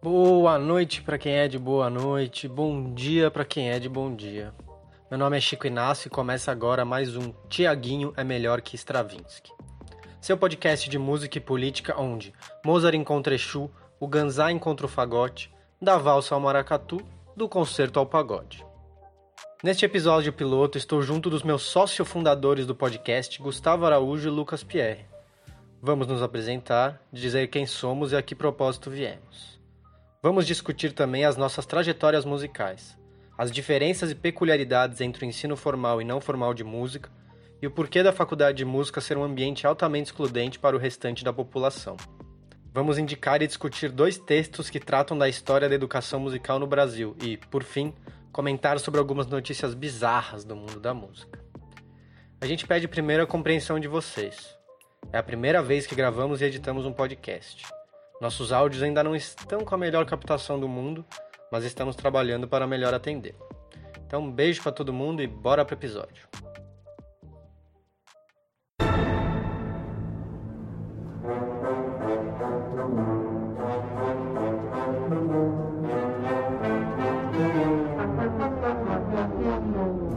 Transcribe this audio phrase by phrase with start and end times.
[0.00, 4.14] Boa noite para quem é de boa noite, bom dia para quem é de bom
[4.14, 4.54] dia.
[5.10, 9.50] Meu nome é Chico Inácio e começa agora mais um Tiaguinho é melhor que Stravinsky.
[10.20, 12.32] Seu podcast de música e política onde
[12.64, 13.68] Mozart encontra Exu,
[13.98, 17.00] o Ganzá encontra o fagote, da valsa ao maracatu,
[17.36, 18.64] do concerto ao pagode.
[19.62, 24.62] Neste episódio piloto estou junto dos meus sócios fundadores do podcast, Gustavo Araújo e Lucas
[24.62, 25.13] Pierre.
[25.86, 29.60] Vamos nos apresentar, dizer quem somos e a que propósito viemos.
[30.22, 32.98] Vamos discutir também as nossas trajetórias musicais,
[33.36, 37.10] as diferenças e peculiaridades entre o ensino formal e não formal de música
[37.60, 41.22] e o porquê da faculdade de música ser um ambiente altamente excludente para o restante
[41.22, 41.98] da população.
[42.72, 47.14] Vamos indicar e discutir dois textos que tratam da história da educação musical no Brasil
[47.22, 47.92] e, por fim,
[48.32, 51.38] comentar sobre algumas notícias bizarras do mundo da música.
[52.40, 54.63] A gente pede primeiro a compreensão de vocês.
[55.12, 57.64] É a primeira vez que gravamos e editamos um podcast.
[58.20, 61.04] Nossos áudios ainda não estão com a melhor captação do mundo,
[61.50, 63.34] mas estamos trabalhando para melhor atender.
[64.06, 66.28] Então, um beijo para todo mundo e bora pro episódio.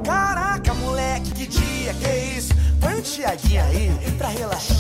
[0.05, 2.53] Caraca, moleque, que dia, que isso?
[2.79, 4.76] Põe um Tiaguinho aí pra relaxar.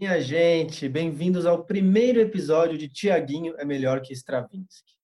[0.00, 4.94] Minha gente, bem-vindos ao primeiro episódio de Tiaguinho é Melhor que Stravinsky.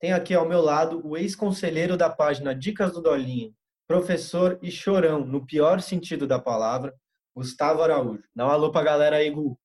[0.00, 3.54] Tenho aqui ao meu lado o ex-conselheiro da página Dicas do Dolinho,
[3.86, 6.92] professor e chorão, no pior sentido da palavra,
[7.32, 8.24] Gustavo Araújo.
[8.34, 9.56] Dá um alô pra galera aí, Gu.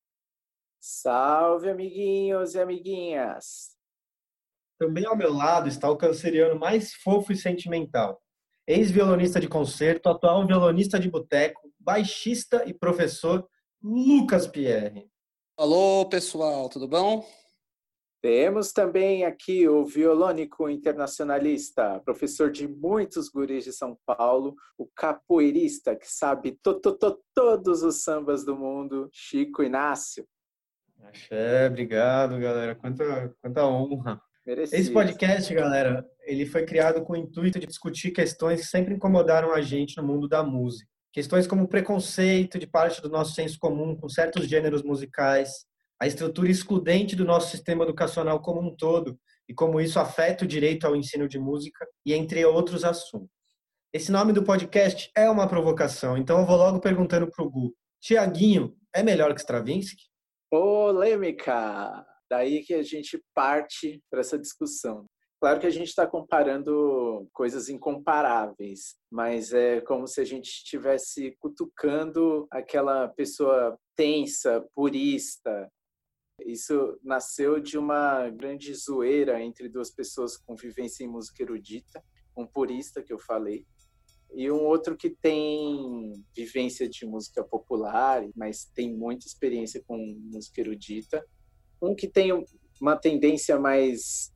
[0.80, 3.76] Salve, amiguinhos e amiguinhas!
[4.78, 8.22] Também ao meu lado está o canceriano mais fofo e sentimental,
[8.68, 13.50] ex-violonista de concerto, atual violonista de boteco, baixista e professor
[13.88, 15.08] Lucas Pierre.
[15.56, 17.24] Alô, pessoal, tudo bom?
[18.20, 25.96] Temos também aqui o violônico internacionalista, professor de muitos guris de São Paulo, o capoeirista
[25.96, 30.26] que sabe to, to, to, todos os sambas do mundo, Chico Inácio.
[31.04, 32.74] Axé, obrigado, galera.
[32.74, 34.20] Quanta, quanta honra.
[34.44, 34.82] Merecido.
[34.82, 39.54] Esse podcast, galera, ele foi criado com o intuito de discutir questões que sempre incomodaram
[39.54, 40.90] a gente no mundo da música.
[41.16, 45.66] Questões como preconceito de parte do nosso senso comum com certos gêneros musicais,
[45.98, 49.18] a estrutura excludente do nosso sistema educacional como um todo
[49.48, 53.30] e como isso afeta o direito ao ensino de música e entre outros assuntos.
[53.94, 57.74] Esse nome do podcast é uma provocação, então eu vou logo perguntando para o Gu.
[58.02, 60.04] Tiaguinho é melhor que Stravinsky?
[60.52, 62.06] Polêmica!
[62.30, 65.06] Daí que a gente parte para essa discussão.
[65.46, 71.38] Claro que a gente está comparando coisas incomparáveis, mas é como se a gente estivesse
[71.40, 75.72] cutucando aquela pessoa tensa, purista.
[76.44, 82.04] Isso nasceu de uma grande zoeira entre duas pessoas com vivência em música erudita,
[82.36, 83.68] um purista que eu falei,
[84.34, 89.96] e um outro que tem vivência de música popular, mas tem muita experiência com
[90.34, 91.24] música erudita.
[91.80, 92.32] Um que tem
[92.82, 94.34] uma tendência mais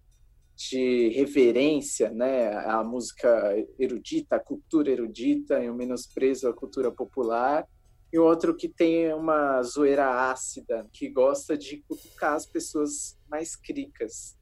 [0.60, 7.66] de reverência né, à música erudita, à cultura erudita, e um menosprezo à cultura popular,
[8.12, 14.38] e outro que tem uma zoeira ácida, que gosta de cutucar as pessoas mais cricas.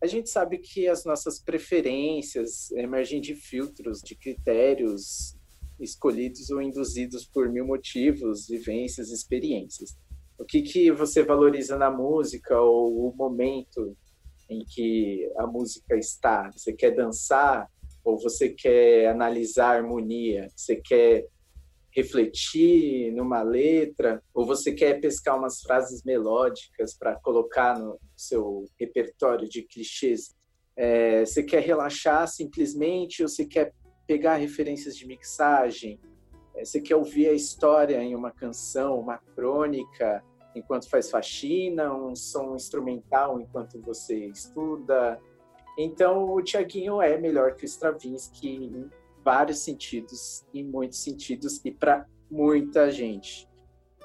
[0.00, 5.36] A gente sabe que as nossas preferências emergem de filtros, de critérios
[5.80, 9.96] escolhidos ou induzidos por mil motivos, vivências, experiências.
[10.38, 13.96] O que, que você valoriza na música ou o momento
[14.48, 16.50] em que a música está.
[16.52, 17.68] Você quer dançar
[18.04, 20.48] ou você quer analisar a harmonia?
[20.54, 21.26] Você quer
[21.90, 29.48] refletir numa letra ou você quer pescar umas frases melódicas para colocar no seu repertório
[29.48, 30.34] de clichês?
[30.76, 33.72] É, você quer relaxar simplesmente ou você quer
[34.06, 35.98] pegar referências de mixagem?
[36.54, 40.22] É, você quer ouvir a história em uma canção, uma crônica?
[40.56, 45.20] Enquanto faz faxina, um som instrumental enquanto você estuda.
[45.78, 48.90] Então, o Tiaguinho é melhor que o Stravinsky em
[49.22, 53.46] vários sentidos, em muitos sentidos e para muita gente.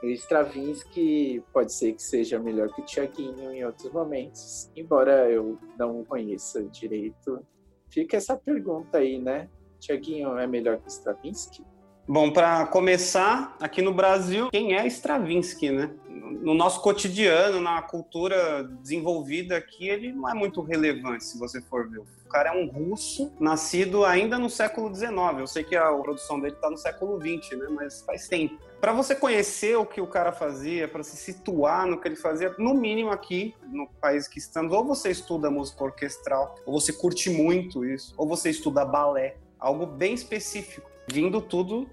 [0.04, 5.58] O Stravinsky pode ser que seja melhor que o Tiaguinho em outros momentos, embora eu
[5.78, 7.46] não conheça direito.
[7.90, 9.48] Fica essa pergunta aí, né?
[9.80, 11.64] Tiaguinho é melhor que o Stravinsky?
[12.08, 15.94] Bom, para começar, aqui no Brasil, quem é Stravinsky, né?
[16.32, 21.90] No nosso cotidiano, na cultura desenvolvida aqui, ele não é muito relevante, se você for
[21.90, 22.00] ver.
[22.00, 25.12] O cara é um russo, nascido ainda no século XIX.
[25.40, 27.68] Eu sei que a produção dele está no século XX, né?
[27.70, 28.58] Mas faz tempo.
[28.80, 32.56] Para você conhecer o que o cara fazia, para se situar no que ele fazia,
[32.58, 37.30] no mínimo aqui, no país que estamos, ou você estuda música orquestral, ou você curte
[37.30, 41.88] muito isso, ou você estuda balé, algo bem específico, vindo tudo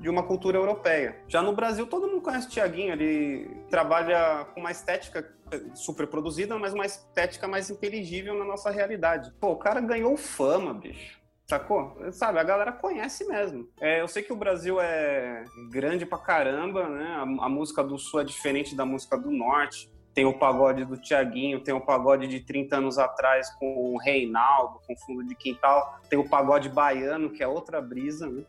[0.00, 1.22] de uma cultura europeia.
[1.28, 5.34] Já no Brasil, todo mundo conhece o Tiaguinho, ele trabalha com uma estética
[5.74, 9.32] super produzida, mas uma estética mais inteligível na nossa realidade.
[9.40, 11.20] Pô, o cara ganhou fama, bicho.
[11.48, 11.96] Sacou?
[12.10, 13.68] Sabe, a galera conhece mesmo.
[13.80, 17.06] É, eu sei que o Brasil é grande pra caramba, né?
[17.16, 20.96] A, a música do Sul é diferente da música do Norte tem o pagode do
[20.96, 26.00] Tiaguinho, tem o pagode de 30 anos atrás com o Reinaldo, com fundo de quintal,
[26.08, 28.42] tem o pagode baiano, que é outra brisa, né?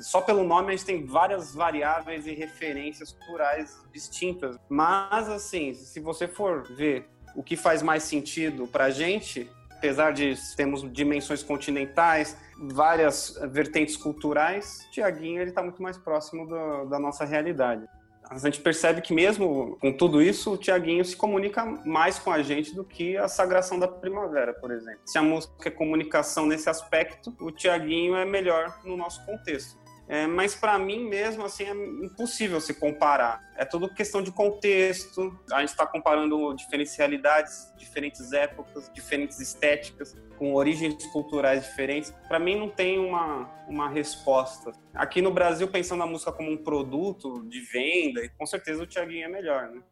[0.00, 4.56] Só pelo nome a gente tem várias variáveis e referências culturais distintas.
[4.68, 10.34] Mas, assim, se você for ver o que faz mais sentido pra gente, apesar de
[10.56, 17.24] termos dimensões continentais, várias vertentes culturais, Tiaguinho ele está muito mais próximo do, da nossa
[17.24, 17.86] realidade.
[18.30, 22.42] A gente percebe que mesmo com tudo isso, o Tiaguinho se comunica mais com a
[22.42, 25.00] gente do que a Sagração da Primavera, por exemplo.
[25.04, 29.83] Se a música é comunicação nesse aspecto, o Tiaguinho é melhor no nosso contexto.
[30.06, 31.72] É, mas para mim mesmo assim é
[32.04, 33.40] impossível se comparar.
[33.56, 35.38] É tudo questão de contexto.
[35.50, 42.10] A gente está comparando diferentes realidades, diferentes épocas, diferentes estéticas, com origens culturais diferentes.
[42.28, 44.72] Para mim não tem uma, uma resposta.
[44.92, 49.24] Aqui no Brasil, pensando a música como um produto de venda, com certeza o Tiaguinho
[49.24, 49.82] é melhor, né?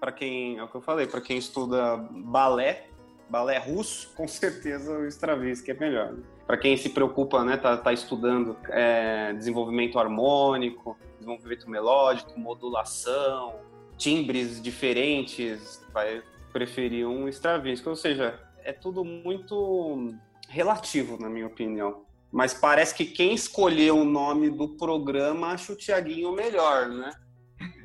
[0.00, 2.86] Para quem, é o que eu falei, para quem estuda balé,
[3.28, 6.12] balé russo, com certeza o Stravinsky é melhor.
[6.12, 6.37] Né?
[6.48, 13.56] Para quem se preocupa, né, tá, tá estudando é, desenvolvimento harmônico, desenvolvimento melódico, modulação,
[13.98, 17.86] timbres diferentes, vai preferir um Stravinsky.
[17.86, 20.14] Ou seja, é tudo muito
[20.48, 22.04] relativo, na minha opinião.
[22.32, 27.10] Mas parece que quem escolheu o nome do programa acha o Tiaguinho melhor, né?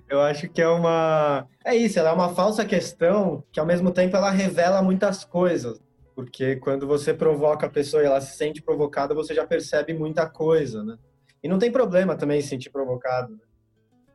[0.08, 1.50] Eu acho que é uma.
[1.66, 5.82] É isso, ela é uma falsa questão que ao mesmo tempo ela revela muitas coisas.
[6.16, 10.28] Porque quando você provoca a pessoa e ela se sente provocada, você já percebe muita
[10.28, 10.98] coisa, né?
[11.44, 13.34] E não tem problema também se sentir provocado.
[13.34, 13.40] Né?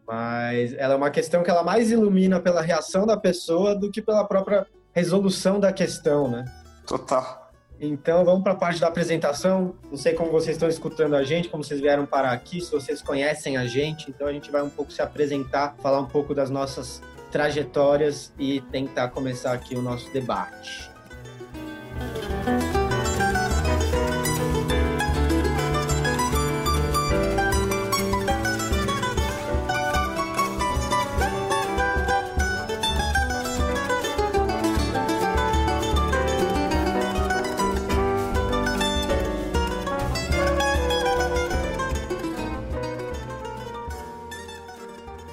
[0.06, 4.00] Mas ela é uma questão que ela mais ilumina pela reação da pessoa do que
[4.00, 6.45] pela própria resolução da questão, né?
[6.87, 7.49] Total.
[7.81, 9.75] Então vamos para a parte da apresentação.
[9.91, 13.03] Não sei como vocês estão escutando a gente, como vocês vieram parar aqui, se vocês
[13.03, 14.11] conhecem a gente.
[14.11, 18.61] Então a gente vai um pouco se apresentar, falar um pouco das nossas trajetórias e
[18.62, 20.88] tentar começar aqui o nosso debate.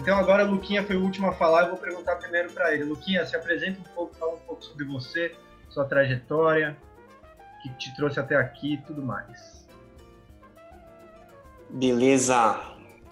[0.06, 2.84] Então agora Luquinha foi o último a falar, eu vou perguntar primeiro para ele.
[2.84, 5.36] Luquinha, se apresenta um pouco, fala um pouco sobre você,
[5.76, 6.78] sua trajetória,
[7.62, 9.68] que te trouxe até aqui e tudo mais.
[11.70, 12.62] Beleza.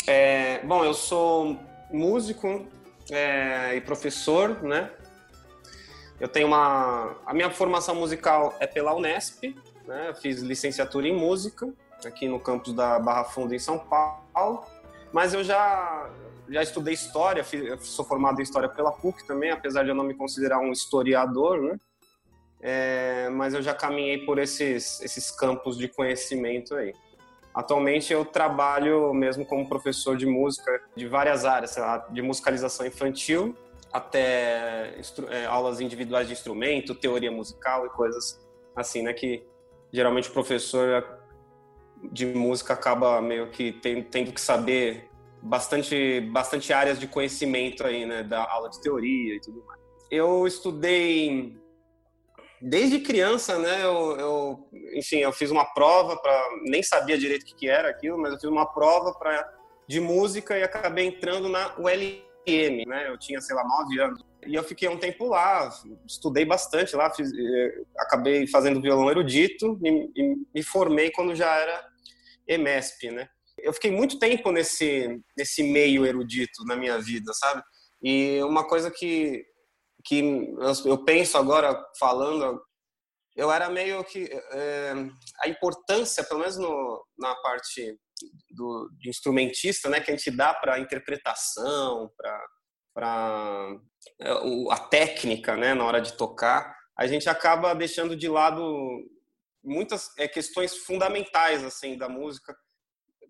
[0.08, 1.60] É, bom, eu sou
[1.92, 2.66] músico
[3.12, 4.90] é, e professor, né?
[6.20, 7.18] Eu tenho uma...
[7.26, 9.44] A minha formação musical é pela Unesp,
[9.86, 10.10] né?
[10.10, 11.68] Eu fiz licenciatura em música
[12.06, 14.64] aqui no campus da Barra Funda, em São Paulo.
[15.12, 16.10] Mas eu já
[16.50, 17.44] já estudei história,
[17.80, 21.62] sou formado em história pela PUC também, apesar de eu não me considerar um historiador,
[21.62, 21.80] né?
[22.66, 26.94] É, mas eu já caminhei por esses, esses campos de conhecimento aí.
[27.54, 31.76] Atualmente eu trabalho mesmo como professor de música de várias áreas,
[32.10, 33.54] de musicalização infantil
[33.92, 34.98] até
[35.30, 38.40] é, aulas individuais de instrumento, teoria musical e coisas
[38.76, 39.14] assim, né?
[39.14, 39.46] Que
[39.92, 41.20] geralmente o professor
[42.12, 45.10] de música acaba meio que tendo que saber
[45.42, 49.80] bastante, bastante áreas de conhecimento aí, né, da aula de teoria e tudo mais.
[50.10, 51.62] Eu estudei
[52.64, 57.56] desde criança, né, eu, eu enfim, eu fiz uma prova para nem sabia direito o
[57.56, 59.52] que, era aquilo, mas eu fiz uma prova para
[59.88, 63.10] de música e acabei entrando na ULM, né?
[63.10, 64.24] Eu tinha, sei lá, nove anos.
[64.48, 65.70] E eu fiquei um tempo lá,
[66.08, 71.54] estudei bastante lá, fiz, eh, acabei fazendo violão erudito e, e me formei quando já
[71.56, 71.86] era
[72.48, 73.28] EMESP, né?
[73.64, 77.64] eu fiquei muito tempo nesse, nesse meio erudito na minha vida, sabe?
[78.02, 79.46] E uma coisa que,
[80.06, 80.22] que
[80.86, 82.62] eu penso agora falando,
[83.36, 84.30] eu era meio que.
[84.52, 84.94] É,
[85.42, 87.98] a importância, pelo menos no, na parte
[88.52, 92.46] do, instrumentista, né, que a gente dá para interpretação, para
[92.94, 93.76] para
[94.22, 94.32] é,
[94.70, 98.62] a técnica, né, na hora de tocar, a gente acaba deixando de lado
[99.64, 102.56] muitas é, questões fundamentais assim da música,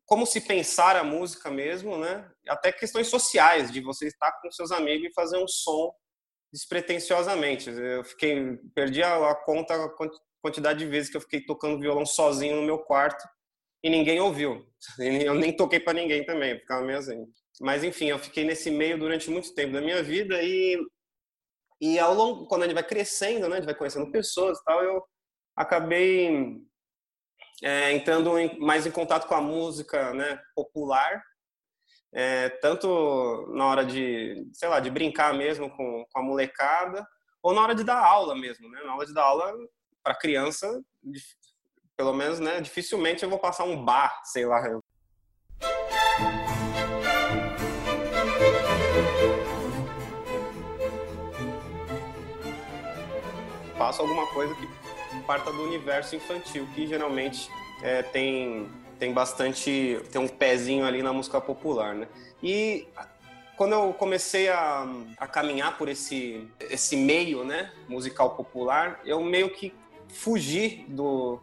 [0.06, 2.30] como se pensar a música mesmo, né?
[2.50, 5.94] Até questões sociais de você estar com seus amigos e fazer um som
[6.53, 7.72] despretensiosamente.
[7.72, 9.89] Eu fiquei perdi a, a conta a
[10.41, 13.27] quantidade de vezes que eu fiquei tocando violão sozinho no meu quarto
[13.83, 14.65] e ninguém ouviu.
[15.00, 17.25] Eu nem toquei para ninguém também, ficava meio assim.
[17.62, 20.77] Mas enfim, eu fiquei nesse meio durante muito tempo da minha vida e
[21.79, 24.63] e ao longo quando a gente vai crescendo, né, a gente vai conhecendo pessoas e
[24.63, 25.03] tal, eu
[25.55, 26.57] acabei
[27.62, 31.22] é, entrando em, mais em contato com a música, né, popular,
[32.13, 37.05] é, tanto na hora de, sei lá, de brincar mesmo com, com a molecada,
[37.41, 38.82] ou na hora de dar aula mesmo, né?
[38.86, 39.53] Na hora de dar aula
[40.03, 40.82] para criança,
[41.98, 44.62] pelo menos, né, dificilmente eu vou passar um bar, sei lá.
[53.77, 54.67] Faço alguma coisa que
[55.25, 57.50] parta do universo infantil, que geralmente
[57.82, 58.70] é, tem,
[59.00, 60.00] tem bastante.
[60.12, 62.08] tem um pezinho ali na música popular, né?
[62.42, 62.88] E
[63.56, 64.86] quando eu comecei a,
[65.18, 69.74] a caminhar por esse, esse meio né, musical popular, eu meio que
[70.10, 71.40] fugi do,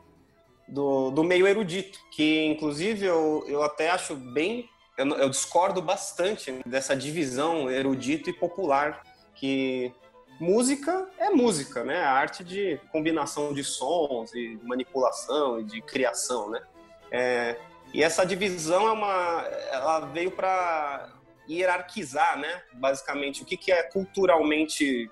[0.66, 4.68] do, do meio erudito, que inclusive eu, eu até acho bem.
[4.96, 9.02] Eu, eu discordo bastante dessa divisão erudito e popular,
[9.34, 9.92] que
[10.38, 12.02] música é música, né?
[12.02, 16.60] A arte de combinação de sons e manipulação e de criação, né?
[17.10, 17.56] É,
[17.92, 21.12] e essa divisão é uma, ela veio para
[21.48, 22.62] hierarquizar, né?
[22.74, 25.10] Basicamente, o que, que é culturalmente,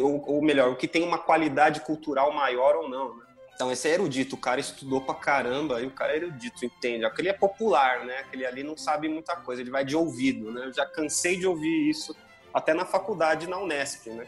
[0.00, 3.24] ou, ou, melhor, o que tem uma qualidade cultural maior ou não, né?
[3.54, 7.04] Então, esse é erudito, o cara estudou pra caramba, e o cara é erudito, entende?
[7.04, 8.18] Aquele é popular, né?
[8.18, 10.66] Aquele ali não sabe muita coisa, ele vai de ouvido, né?
[10.66, 12.14] Eu já cansei de ouvir isso
[12.54, 14.26] até na faculdade, na Unesp, né?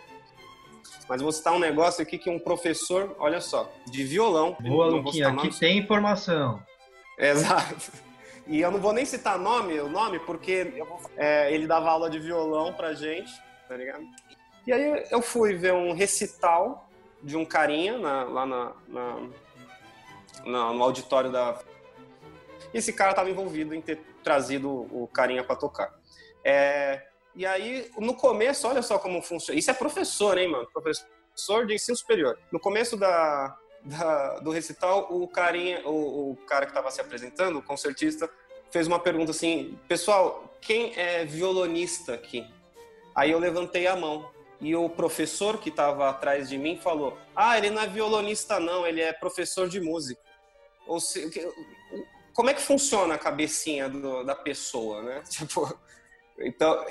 [1.09, 4.57] Mas vou citar um negócio aqui que um professor, olha só, de violão.
[4.61, 6.61] Boa, Luquinha, aqui tem informação.
[7.29, 7.93] Exato.
[8.47, 10.73] E eu não vou nem citar nome, o nome, porque
[11.17, 13.31] é, ele dava aula de violão pra gente,
[13.69, 14.03] tá ligado?
[14.67, 16.89] E aí eu fui ver um recital
[17.23, 19.29] de um carinha na, lá na, na,
[20.45, 21.61] na, no auditório da.
[22.73, 25.95] Esse cara estava envolvido em ter trazido o carinha para tocar.
[26.43, 29.59] É, e aí, no começo, olha só como funciona.
[29.59, 30.67] Isso é professor, hein, mano?
[30.73, 32.39] Professor de ensino superior.
[32.51, 37.59] No começo da, da do recital, o, carinha, o, o cara que estava se apresentando,
[37.59, 38.31] o concertista,
[38.71, 42.47] fez uma pergunta assim: Pessoal, quem é violonista aqui?
[43.15, 44.31] Aí eu levantei a mão.
[44.61, 48.87] E o professor que estava atrás de mim falou: Ah, ele não é violonista, não,
[48.87, 50.21] ele é professor de música.
[50.87, 51.51] Ou seja,
[52.35, 55.23] como é que funciona a cabecinha do, da pessoa, né?
[55.29, 55.79] Tipo,
[56.39, 56.85] então,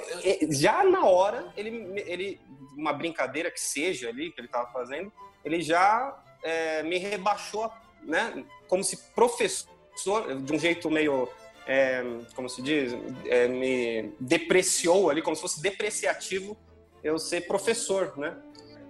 [0.51, 2.39] já na hora, ele, ele
[2.77, 5.11] uma brincadeira que seja ali, que ele estava fazendo,
[5.43, 7.71] ele já é, me rebaixou,
[8.03, 8.43] né?
[8.67, 11.27] Como se professor, de um jeito meio,
[11.67, 12.03] é,
[12.35, 12.93] como se diz,
[13.25, 16.57] é, me depreciou ali, como se fosse depreciativo
[17.03, 18.37] eu ser professor, né?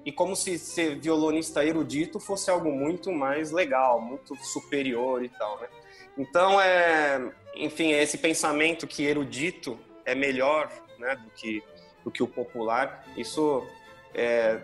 [0.05, 5.59] E como se ser violonista erudito fosse algo muito mais legal, muito superior e tal,
[5.59, 5.67] né?
[6.17, 11.63] Então, é, enfim, esse pensamento que erudito é melhor né, do, que,
[12.03, 13.05] do que o popular.
[13.15, 13.65] Isso
[14.13, 14.59] é,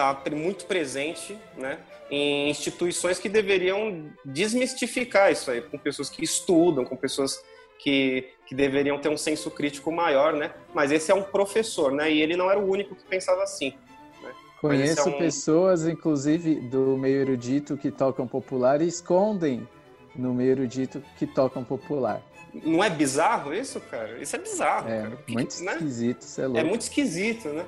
[0.00, 1.78] tá muito presente né,
[2.10, 7.42] em instituições que deveriam desmistificar isso aí, com pessoas que estudam, com pessoas
[7.78, 10.52] que, que deveriam ter um senso crítico maior, né?
[10.74, 12.10] Mas esse é um professor, né?
[12.10, 13.74] E ele não era o único que pensava assim.
[14.22, 14.32] Né?
[14.60, 15.18] Conheço é um...
[15.18, 19.66] pessoas, inclusive, do meio erudito que tocam popular e escondem
[20.14, 22.22] no meio erudito que tocam popular.
[22.52, 24.18] Não é bizarro isso, cara?
[24.20, 25.18] Isso é bizarro, é, cara.
[25.28, 25.72] Muito né?
[25.72, 26.60] esquisito, isso é louco.
[26.60, 27.64] É muito esquisito, né?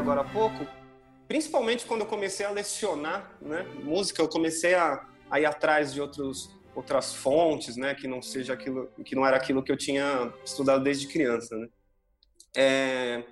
[0.00, 0.66] Agora há pouco,
[1.28, 6.00] principalmente quando eu comecei a lecionar né, música, eu comecei a, a ir atrás de
[6.00, 10.32] outros outras fontes, né, que não seja aquilo, que não era aquilo que eu tinha
[10.44, 11.68] estudado desde criança, né.
[12.56, 13.24] É,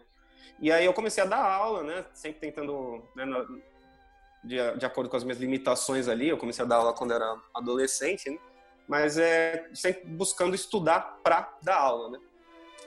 [0.61, 3.47] e aí eu comecei a dar aula, né, sempre tentando, né, na,
[4.45, 7.41] de, de, acordo com as minhas limitações ali, eu comecei a dar aula quando era
[7.55, 8.39] adolescente, né,
[8.89, 12.19] mas é sempre buscando estudar para dar aula, né.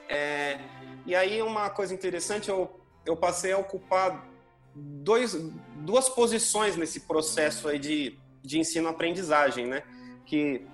[0.10, 0.60] É,
[1.06, 4.28] e aí uma coisa interessante, eu, eu passei a ocupar
[4.74, 5.34] dois,
[5.78, 9.84] duas posições nesse processo aí de, de ensino-aprendizagem, né
[10.26, 10.66] que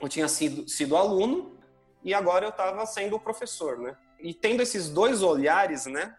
[0.00, 1.56] eu tinha sido, sido aluno
[2.02, 3.96] e agora eu estava sendo professor, né?
[4.20, 6.16] E tendo esses dois olhares, né?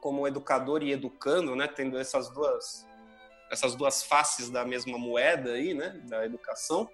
[0.00, 2.86] como educador e educando, né, tendo essas duas
[3.50, 6.86] essas duas faces da mesma moeda aí, né, da educação,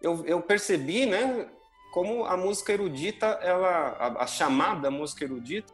[0.00, 1.46] eu, eu percebi, né,
[1.92, 5.70] como a música erudita, ela a, a chamada música erudita,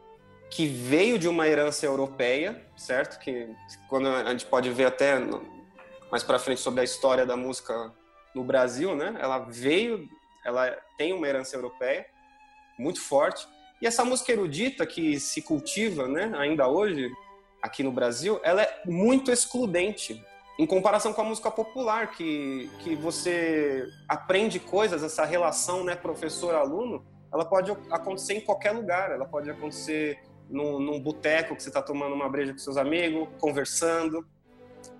[0.55, 3.19] que veio de uma herança europeia, certo?
[3.19, 3.49] Que
[3.89, 5.19] quando a gente pode ver até
[6.09, 7.91] mais para frente sobre a história da música
[8.33, 9.17] no Brasil, né?
[9.19, 10.07] Ela veio,
[10.45, 12.05] ela tem uma herança europeia
[12.79, 13.45] muito forte.
[13.81, 17.11] E essa música erudita que se cultiva, né, ainda hoje
[17.61, 20.23] aqui no Brasil, ela é muito excludente
[20.57, 27.05] em comparação com a música popular, que, que você aprende coisas, essa relação, né, professor-aluno,
[27.33, 30.17] ela pode acontecer em qualquer lugar, ela pode acontecer
[30.49, 34.25] num, num boteco que você está tomando uma breja com seus amigos, conversando,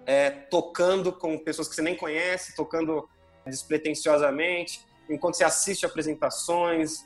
[0.05, 3.07] é, tocando com pessoas que você nem conhece, tocando
[3.45, 7.05] despretensiosamente, enquanto você assiste apresentações,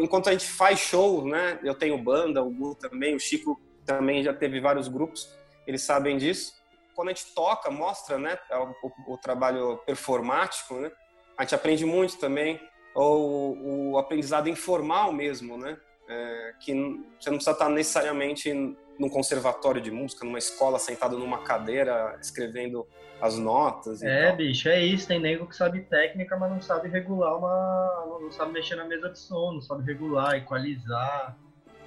[0.00, 1.58] enquanto a gente faz show, né?
[1.62, 5.30] Eu tenho banda, o Gu também, o Chico também já teve vários grupos,
[5.66, 6.54] eles sabem disso.
[6.94, 8.38] Quando a gente toca, mostra, né,
[8.82, 10.90] o, o trabalho performático, né?
[11.36, 12.58] A gente aprende muito também,
[12.94, 15.78] ou o aprendizado informal mesmo, né?
[16.08, 16.72] É, que
[17.18, 18.52] você não precisa estar necessariamente
[18.98, 22.86] num conservatório de música, numa escola, sentado numa cadeira, escrevendo
[23.20, 24.02] as notas.
[24.02, 24.36] é, tal.
[24.36, 25.08] bicho, é isso.
[25.08, 28.18] Tem nego que sabe técnica, mas não sabe regular uma.
[28.20, 31.36] não sabe mexer na mesa de som, não sabe regular, equalizar.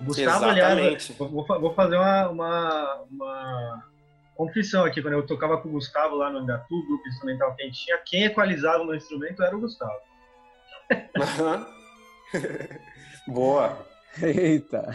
[0.02, 3.84] Gustavo, aliás, vou, vou fazer uma, uma, uma,
[4.36, 5.02] confissão aqui.
[5.02, 7.98] Quando eu tocava com o Gustavo lá no Angatu, grupo instrumental que a gente tinha,
[8.06, 10.00] quem equalizava no instrumento era o Gustavo.
[13.28, 13.89] Boa.
[14.22, 14.90] Eita.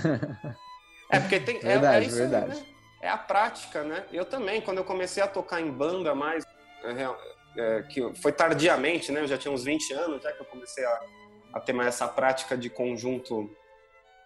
[1.10, 1.58] É porque tem.
[1.60, 2.60] Verdade, é, é isso verdade.
[2.60, 2.66] Né?
[3.02, 4.04] É a prática, né?
[4.12, 6.44] Eu também, quando eu comecei a tocar em banda mais.
[6.82, 9.20] É, é, que foi tardiamente, né?
[9.20, 11.00] Eu já tinha uns 20 anos, já que eu comecei a,
[11.52, 13.50] a ter mais essa prática de conjunto,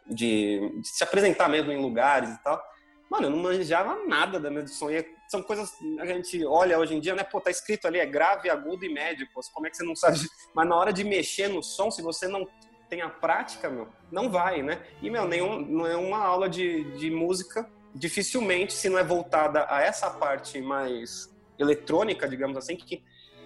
[0.07, 2.63] de, de, se apresentar mesmo em lugares e tal.
[3.11, 4.91] Mano, eu não manjava nada da minha som.
[4.91, 7.25] E são coisas a gente olha hoje em dia, né?
[7.25, 9.29] Pô, tá escrito ali, é grave, agudo e médio.
[9.35, 10.19] Pô, como é que você não sabe?
[10.55, 12.47] Mas na hora de mexer no som, se você não
[12.89, 14.83] tem a prática, meu, não vai, né?
[15.03, 19.83] E, meu, nenhum, não é aula de, de música, dificilmente, se não é voltada a
[19.83, 23.03] essa parte mais eletrônica, digamos assim, que,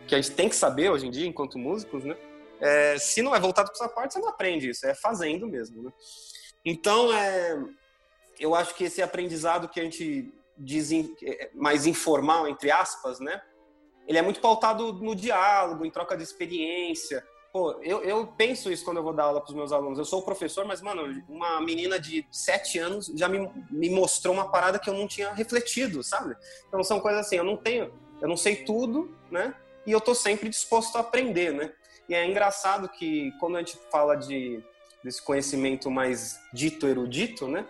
[0.06, 2.16] que a gente tem que saber hoje em dia, enquanto músicos, né?
[2.60, 5.82] É, se não é voltado para essa parte, você não aprende isso, é fazendo mesmo,
[5.82, 5.92] né?
[6.64, 7.60] Então, é,
[8.38, 13.42] eu acho que esse aprendizado que a gente diz é, mais informal, entre aspas, né?
[14.06, 18.82] Ele é muito pautado no diálogo, em troca de experiência, Pô, eu, eu penso isso
[18.82, 19.98] quando eu vou dar aula para os meus alunos.
[19.98, 24.50] Eu sou professor, mas, mano, uma menina de sete anos já me, me mostrou uma
[24.50, 26.34] parada que eu não tinha refletido, sabe?
[26.66, 29.54] Então são coisas assim, eu não tenho, eu não sei tudo, né?
[29.86, 31.74] E eu tô sempre disposto a aprender, né?
[32.08, 34.64] E é engraçado que quando a gente fala de
[35.04, 37.66] desse conhecimento mais dito erudito, né?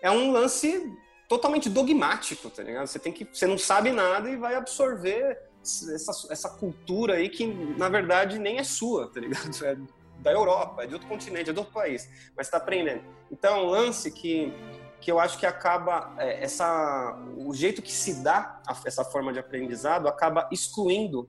[0.00, 0.92] É um lance
[1.28, 2.86] totalmente dogmático, tá ligado?
[2.86, 7.46] Você tem que, você não sabe nada e vai absorver essa, essa cultura aí que,
[7.46, 9.64] na verdade, nem é sua, tá ligado?
[9.64, 9.76] É
[10.24, 13.02] da Europa, é de outro continente, é de outro país, mas está aprendendo.
[13.30, 14.52] Então, é um lance que,
[15.00, 19.32] que eu acho que acaba, é, essa, o jeito que se dá a, essa forma
[19.32, 21.28] de aprendizado acaba excluindo,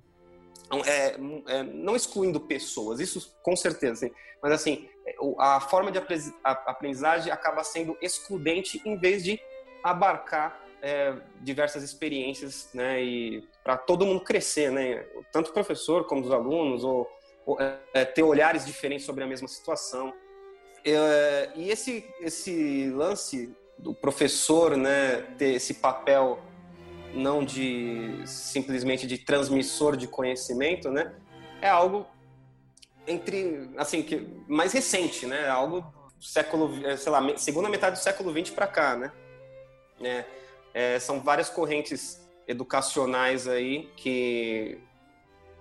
[0.86, 1.18] é,
[1.48, 4.90] é, não excluindo pessoas, isso com certeza, assim, mas assim,
[5.38, 6.00] a forma de
[6.44, 9.40] aprendizagem acaba sendo excludente em vez de
[9.84, 16.22] abarcar é, diversas experiências, né, e para todo mundo crescer, né, tanto o professor como
[16.22, 17.10] os alunos, ou,
[17.46, 17.58] ou
[17.94, 20.14] é, ter olhares diferentes sobre a mesma situação.
[20.84, 26.40] É, e esse esse lance do professor, né, ter esse papel
[27.14, 31.16] não de simplesmente de transmissor de conhecimento, né,
[31.62, 32.06] é algo
[33.08, 35.84] entre assim que mais recente, né, algo
[36.20, 39.12] século, sei lá, segunda metade do século 20 para cá, né?
[40.02, 40.26] É,
[40.76, 44.78] é, são várias correntes educacionais aí que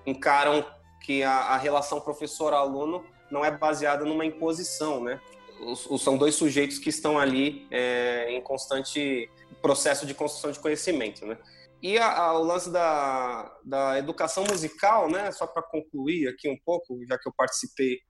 [0.05, 0.67] encaram
[1.01, 5.21] que a, a relação professor-aluno não é baseada numa imposição, né?
[5.61, 9.31] Os, os, são dois sujeitos que estão ali é, em constante
[9.63, 11.39] processo de construção de conhecimento, né?
[11.81, 15.31] E a, a, o lance da, da educação musical, né?
[15.31, 18.01] Só para concluir aqui um pouco, já que eu participei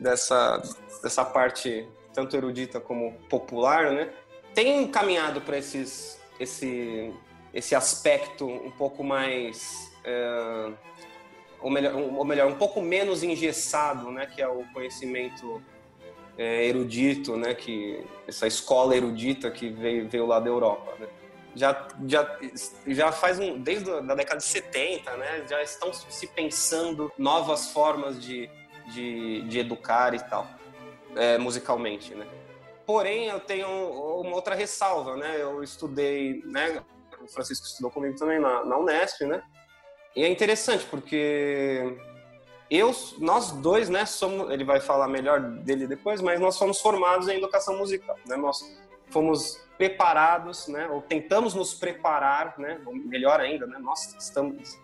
[0.00, 0.62] dessa,
[1.02, 4.10] dessa parte tanto erudita como popular, né?
[4.54, 7.12] Tem caminhado para esses esse,
[7.52, 9.92] esse aspecto um pouco mais.
[10.02, 10.72] É,
[11.60, 15.62] ou, melhor, ou melhor, um pouco menos engessado, né, que é o conhecimento
[16.38, 21.06] é, erudito, né, que essa escola erudita que veio, veio lá da Europa, né.
[21.54, 22.38] Já, já,
[22.86, 28.22] já faz um, desde a década de 70, né, já estão se pensando novas formas
[28.22, 28.48] de,
[28.86, 30.46] de, de educar e tal,
[31.14, 32.26] é, musicalmente, né.
[32.90, 35.40] Porém, eu tenho uma outra ressalva, né?
[35.40, 36.82] Eu estudei, né?
[37.22, 39.40] O Francisco estudou comigo também na, na Unesp, né?
[40.16, 41.96] E é interessante porque
[42.68, 47.28] eu, nós dois, né, somos, ele vai falar melhor dele depois, mas nós somos formados
[47.28, 48.34] em educação musical, né?
[48.36, 48.58] Nós
[49.08, 54.78] fomos preparados, né, ou tentamos nos preparar, né, ou melhor ainda, né, nós estamos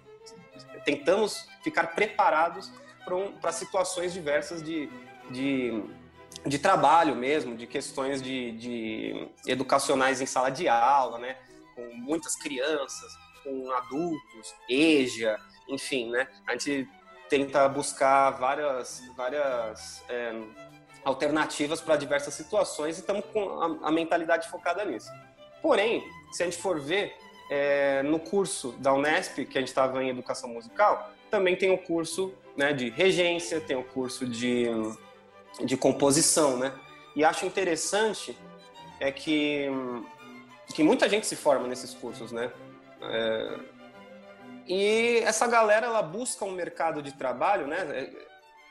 [0.85, 2.73] tentamos ficar preparados
[3.05, 4.88] para um, situações diversas de,
[5.31, 5.85] de,
[6.47, 11.37] de, trabalho mesmo, de questões de, de educacionais em sala de aula, né,
[11.75, 16.89] com muitas crianças, com adultos, EJA, enfim, né, a gente
[17.29, 20.33] tenta buscar várias, várias é,
[21.05, 25.11] alternativas para diversas situações e estamos com a, a, mentalidade focada nisso.
[25.61, 27.17] Porém, se a gente for ver,
[27.51, 31.79] é, no curso da Unesp, que a gente estava em Educação Musical, também tem o
[31.79, 34.67] curso né, de regência, tem o curso de,
[35.64, 36.73] de composição, né?
[37.14, 38.37] E acho interessante
[39.01, 39.69] é que,
[40.75, 42.51] que muita gente se forma nesses cursos, né?
[43.03, 43.59] É,
[44.66, 47.79] e essa galera ela busca um mercado de trabalho, né?
[47.90, 48.27] É,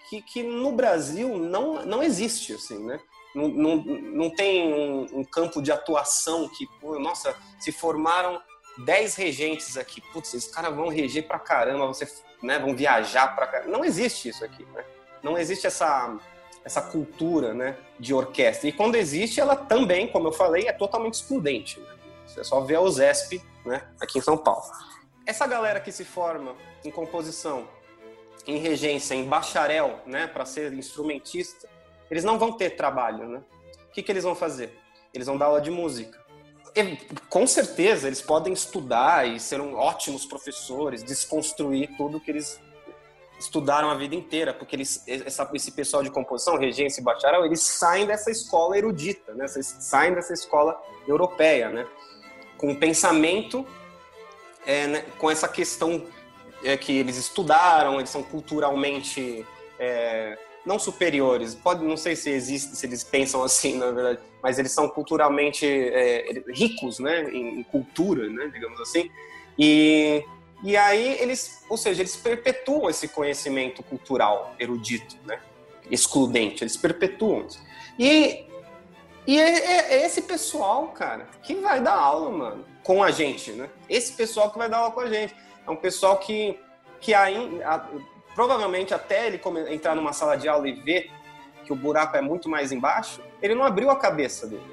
[0.09, 2.99] que, que no Brasil não, não existe, assim, né?
[3.33, 8.41] Não, não, não tem um, um campo de atuação que, pô, nossa, se formaram
[8.85, 12.07] 10 regentes aqui, putz, esses caras vão reger pra caramba, você,
[12.43, 13.71] né, vão viajar pra caramba.
[13.71, 14.85] Não existe isso aqui, né?
[15.23, 16.17] Não existe essa,
[16.65, 18.67] essa cultura, né, de orquestra.
[18.67, 21.79] E quando existe, ela também, como eu falei, é totalmente excludente.
[21.79, 21.87] Né?
[22.25, 24.63] Você só vê a USESP, né, aqui em São Paulo
[25.25, 27.67] essa galera que se forma em composição,
[28.45, 31.67] em regência, em bacharel, né, para ser instrumentista,
[32.11, 33.41] eles não vão ter trabalho, né?
[33.89, 34.77] O que, que eles vão fazer?
[35.11, 36.23] Eles vão dar aula de música.
[36.75, 36.97] E,
[37.29, 42.61] com certeza, eles podem estudar e ser ótimos professores, desconstruir tudo que eles
[43.45, 47.61] estudaram a vida inteira, porque eles, essa, esse pessoal de composição, regência e bacharel, eles
[47.61, 49.45] saem dessa escola erudita, né?
[49.53, 51.87] Eles saem dessa escola europeia, né?
[52.57, 53.65] Com pensamento
[54.65, 56.03] é, né, com essa questão
[56.63, 59.45] é, que eles estudaram, eles são culturalmente
[59.79, 64.57] é, não superiores, pode, não sei se existe, se eles pensam assim, na verdade, mas
[64.57, 69.09] eles são culturalmente é, ricos, né, em, em, cultura, né, digamos assim,
[69.57, 70.25] e
[70.71, 75.39] e aí eles, ou seja, eles perpetuam esse conhecimento cultural erudito, né,
[75.89, 77.47] excludente, eles perpetuam.
[77.97, 78.45] E
[79.27, 83.51] e é, é, é esse pessoal, cara, que vai dar aula, mano com a gente,
[83.51, 83.67] né?
[83.89, 85.35] Esse pessoal que vai dar aula com a gente.
[85.65, 86.57] É um pessoal que,
[87.01, 87.89] que ainda,
[88.35, 91.11] provavelmente até ele entrar numa sala de aula e ver
[91.65, 94.63] que o buraco é muito mais embaixo, ele não abriu a cabeça dele.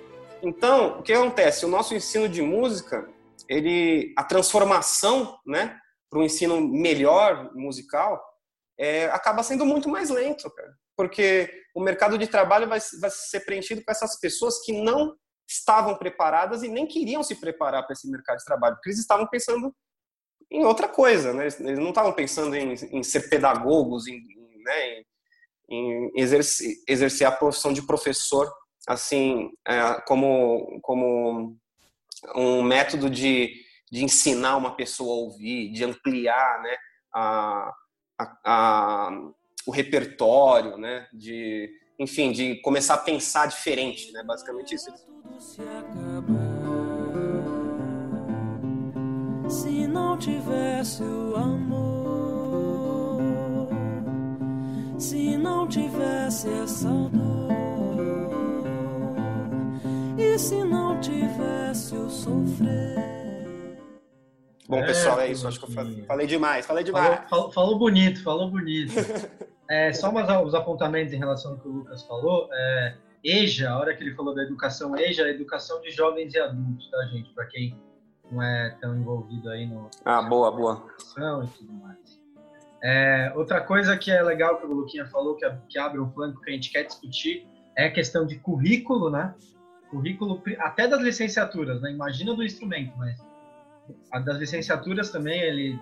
[0.42, 1.64] Então, o que acontece?
[1.64, 3.08] O nosso ensino de música,
[3.48, 5.78] ele, a transformação, né,
[6.12, 8.22] para um ensino melhor musical,
[8.78, 10.74] é, acaba sendo muito mais lento, cara.
[10.94, 15.16] Porque o mercado de trabalho vai, vai ser preenchido com essas pessoas que não
[15.48, 19.26] estavam preparadas e nem queriam se preparar para esse mercado de trabalho, porque eles estavam
[19.26, 19.74] pensando
[20.50, 21.46] em outra coisa, né?
[21.46, 25.02] Eles não estavam pensando em, em ser pedagogos, em, em, né?
[25.70, 28.52] em exercer, exercer, a profissão de professor,
[28.86, 31.56] assim, é, como, como
[32.34, 33.61] um método de,
[33.92, 36.74] de ensinar uma pessoa a ouvir, de ampliar, né?
[37.14, 37.70] A,
[38.18, 39.10] a, a,
[39.66, 41.06] o repertório, né?
[41.12, 44.22] De, enfim, de começar a pensar diferente, né?
[44.22, 44.90] Basicamente isso.
[49.46, 53.18] Se não tivesse o amor,
[54.98, 57.52] se não tivesse essa dor,
[60.16, 63.21] e se não tivesse o sofrer.
[64.72, 65.46] Bom, pessoal, é isso.
[65.46, 67.28] Acho que eu falei demais, falei demais.
[67.28, 68.92] Falou, falou, bonito, falou bonito.
[69.70, 72.46] É, só mais os apontamentos em relação ao que o Lucas falou.
[72.52, 76.38] É, EJA, a hora que ele falou da educação EJA, é educação de jovens e
[76.38, 77.32] adultos, tá, gente?
[77.32, 77.74] Para quem
[78.30, 79.88] não é tão envolvido aí no.
[80.04, 80.84] Ah, boa, boa.
[81.16, 82.20] E tudo mais.
[82.82, 86.42] É, outra coisa que é legal que o Luquinha falou, que, que abre um flanco
[86.42, 89.34] que a gente quer discutir, é a questão de currículo, né?
[89.88, 91.92] Currículo até das licenciaturas, né?
[91.92, 93.18] Imagina do instrumento, mas
[94.12, 95.78] a das licenciaturas também ele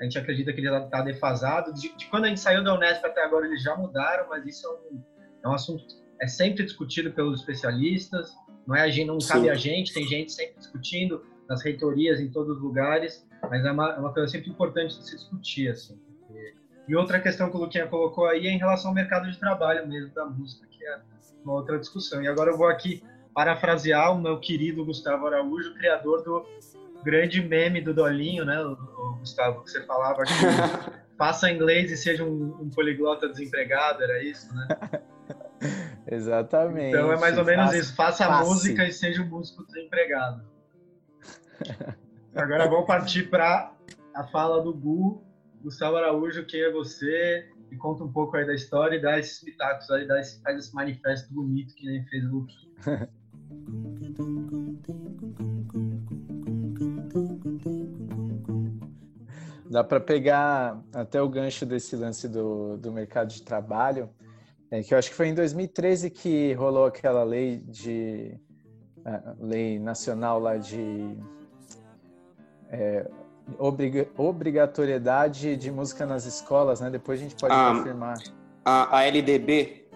[0.00, 1.74] a gente acredita que ele está defasado.
[1.74, 4.66] De, de, quando a gente saiu da Unesp até agora, eles já mudaram, mas isso
[4.66, 5.04] é um,
[5.44, 5.84] é um assunto
[6.20, 8.32] é sempre discutido pelos especialistas.
[8.66, 12.30] Não é a gente, não cabe a gente, tem gente sempre discutindo nas reitorias em
[12.30, 15.98] todos os lugares, mas é uma, é uma coisa sempre importante de se discutir assim.
[16.30, 16.54] E,
[16.88, 19.88] e outra questão que o Luquinha colocou aí é em relação ao mercado de trabalho
[19.88, 21.00] mesmo da música, que é
[21.42, 22.22] uma outra discussão.
[22.22, 23.02] E agora eu vou aqui
[23.34, 26.34] parafrasear o meu querido Gustavo Araújo, criador do
[27.02, 30.32] grande meme do Dolinho, né, o, o Gustavo, que você falava que
[31.16, 34.68] faça inglês e seja um, um, poliglota desempregado, era isso, né?
[36.10, 36.96] Exatamente.
[36.96, 37.94] Então é mais ou menos isso.
[37.94, 40.42] Faça música e seja um músico desempregado.
[42.34, 43.72] Agora vamos partir para
[44.14, 45.22] a fala do Gu,
[45.62, 47.46] Gustavo Araújo, quem é você?
[47.70, 50.58] E conta um pouco aí da história e dá esses pitacos aí, dá esse, faz
[50.58, 52.70] esse manifesto bonito que nem fez o Luquinho.
[59.70, 64.10] Dá para pegar até o gancho desse lance do, do mercado de trabalho,
[64.68, 68.36] é, que eu acho que foi em 2013 que rolou aquela lei de
[69.38, 71.16] lei nacional lá de
[72.70, 73.06] é,
[73.58, 76.90] obriga, obrigatoriedade de música nas escolas, né?
[76.90, 78.18] Depois a gente pode ah, confirmar.
[78.64, 79.86] A, a, LDB,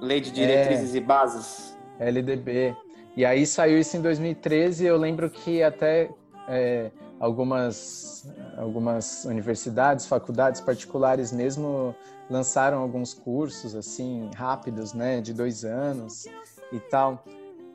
[0.00, 1.78] Lei de Diretrizes é, e Bases.
[1.98, 2.76] LDB.
[3.16, 6.08] E aí saiu isso em 2013 eu lembro que até
[6.48, 6.90] é,
[7.20, 11.94] algumas, algumas universidades, faculdades particulares mesmo
[12.30, 16.24] lançaram alguns cursos assim rápidos, né, de dois anos
[16.72, 17.22] e tal.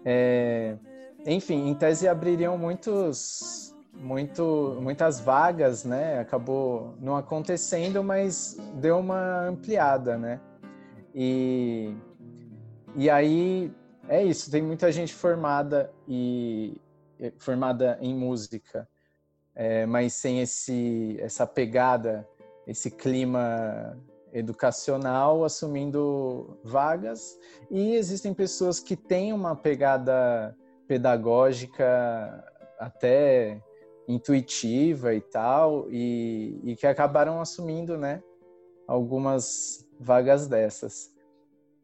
[0.04, 0.76] É,
[1.26, 6.20] enfim, em tese abririam muitos muito, muitas vagas, né?
[6.20, 10.40] Acabou não acontecendo, mas deu uma ampliada, né?
[11.14, 11.96] E,
[12.96, 13.72] e aí
[14.10, 16.80] é isso, tem muita gente formada e
[17.40, 18.88] formada em música,
[19.56, 22.28] é, mas sem esse essa pegada,
[22.68, 23.98] esse clima
[24.34, 27.40] educacional assumindo vagas
[27.72, 30.56] e existem pessoas que têm uma pegada
[30.88, 32.44] pedagógica
[32.78, 33.62] até
[34.08, 38.22] intuitiva e tal, e, e que acabaram assumindo, né,
[38.88, 41.12] algumas vagas dessas.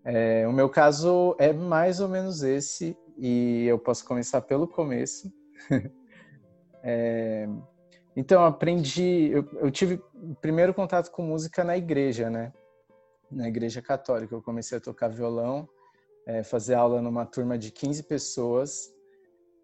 [0.04, 5.32] É, o meu caso é mais ou menos esse, e eu posso começar pelo começo.
[6.84, 7.48] é,
[8.16, 12.52] então, aprendi, eu, eu, tive o primeiro contato com música na igreja, né?
[13.32, 14.36] Na igreja católica.
[14.36, 15.68] Eu comecei a tocar violão,
[16.26, 18.94] é, fazer aula numa turma de 15 pessoas,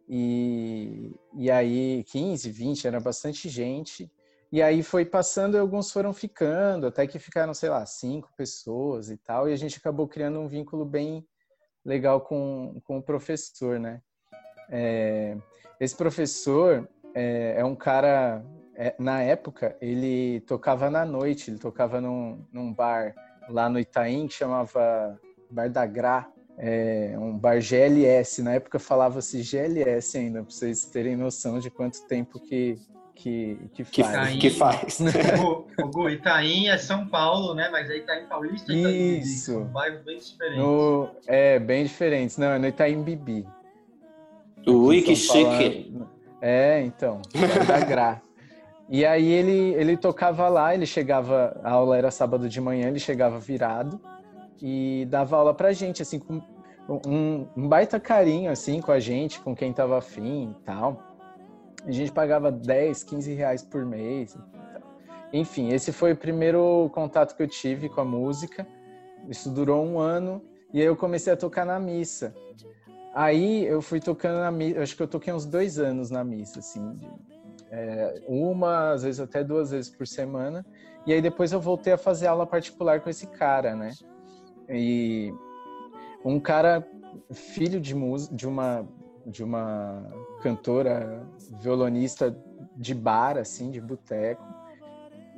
[0.08, 4.10] e, e aí 15, 20, era bastante gente.
[4.50, 9.10] E aí foi passando e alguns foram ficando, até que ficaram, sei lá, cinco pessoas
[9.10, 9.50] e tal.
[9.50, 11.28] E a gente acabou criando um vínculo bem
[11.84, 14.02] legal com, com o professor, né?
[14.70, 15.38] É,
[15.80, 22.00] esse professor é, é um cara, é, na época, ele tocava na noite, ele tocava
[22.00, 23.16] num, num bar
[23.50, 26.28] lá no Itaim que chamava Bar da Gra,
[26.60, 28.44] é, um bar GLS.
[28.44, 32.78] Na época falava-se GLS ainda, para vocês terem noção de quanto tempo que,
[33.16, 34.14] que, que faz.
[34.14, 35.00] Itaim, que faz.
[35.42, 37.68] o, o Itaim é São Paulo, né?
[37.72, 39.54] Mas é Itaim Paulista Itaim Isso.
[39.54, 40.64] São bairros bem diferentes.
[40.64, 42.38] No, é, bem diferentes.
[42.38, 43.48] Não, é no Itaim Bibi.
[44.68, 45.92] Ui, que chique.
[46.42, 47.22] É, então,
[47.68, 48.22] da Gra.
[48.90, 53.00] E aí ele, ele tocava lá, ele chegava, a aula era sábado de manhã, ele
[53.00, 54.00] chegava virado,
[54.62, 56.42] e dava aula pra gente, assim, com
[57.06, 61.04] um, um baita carinho, assim, com a gente, com quem tava afim e tal.
[61.86, 64.38] A gente pagava 10, 15 reais por mês.
[65.34, 68.66] Enfim, esse foi o primeiro contato que eu tive com a música.
[69.28, 70.42] Isso durou um ano
[70.74, 72.34] e aí eu comecei a tocar na missa.
[73.18, 76.60] Aí eu fui tocando na missa, acho que eu toquei uns dois anos na missa,
[76.60, 77.10] assim, de,
[77.72, 80.64] é, uma, às vezes até duas vezes por semana.
[81.04, 83.92] E aí depois eu voltei a fazer aula particular com esse cara, né?
[84.70, 85.34] E
[86.24, 86.88] um cara
[87.32, 87.96] filho de
[88.32, 88.88] de uma
[89.26, 90.06] de uma
[90.44, 91.28] cantora
[91.60, 92.38] violonista
[92.76, 94.46] de bar assim, de boteco.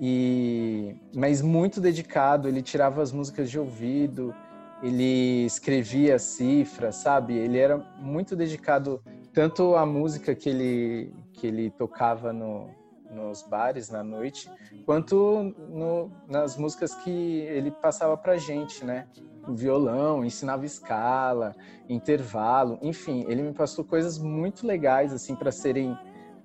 [0.02, 4.36] E mas muito dedicado, ele tirava as músicas de ouvido,
[4.82, 7.38] ele escrevia cifras, sabe?
[7.38, 9.02] Ele era muito dedicado
[9.34, 12.70] tanto à música que ele que ele tocava no,
[13.10, 14.50] nos bares na noite,
[14.86, 19.08] quanto no, nas músicas que ele passava pra gente, né?
[19.48, 21.56] Violão, ensinava escala,
[21.88, 25.98] intervalo, enfim, ele me passou coisas muito legais, assim, para serem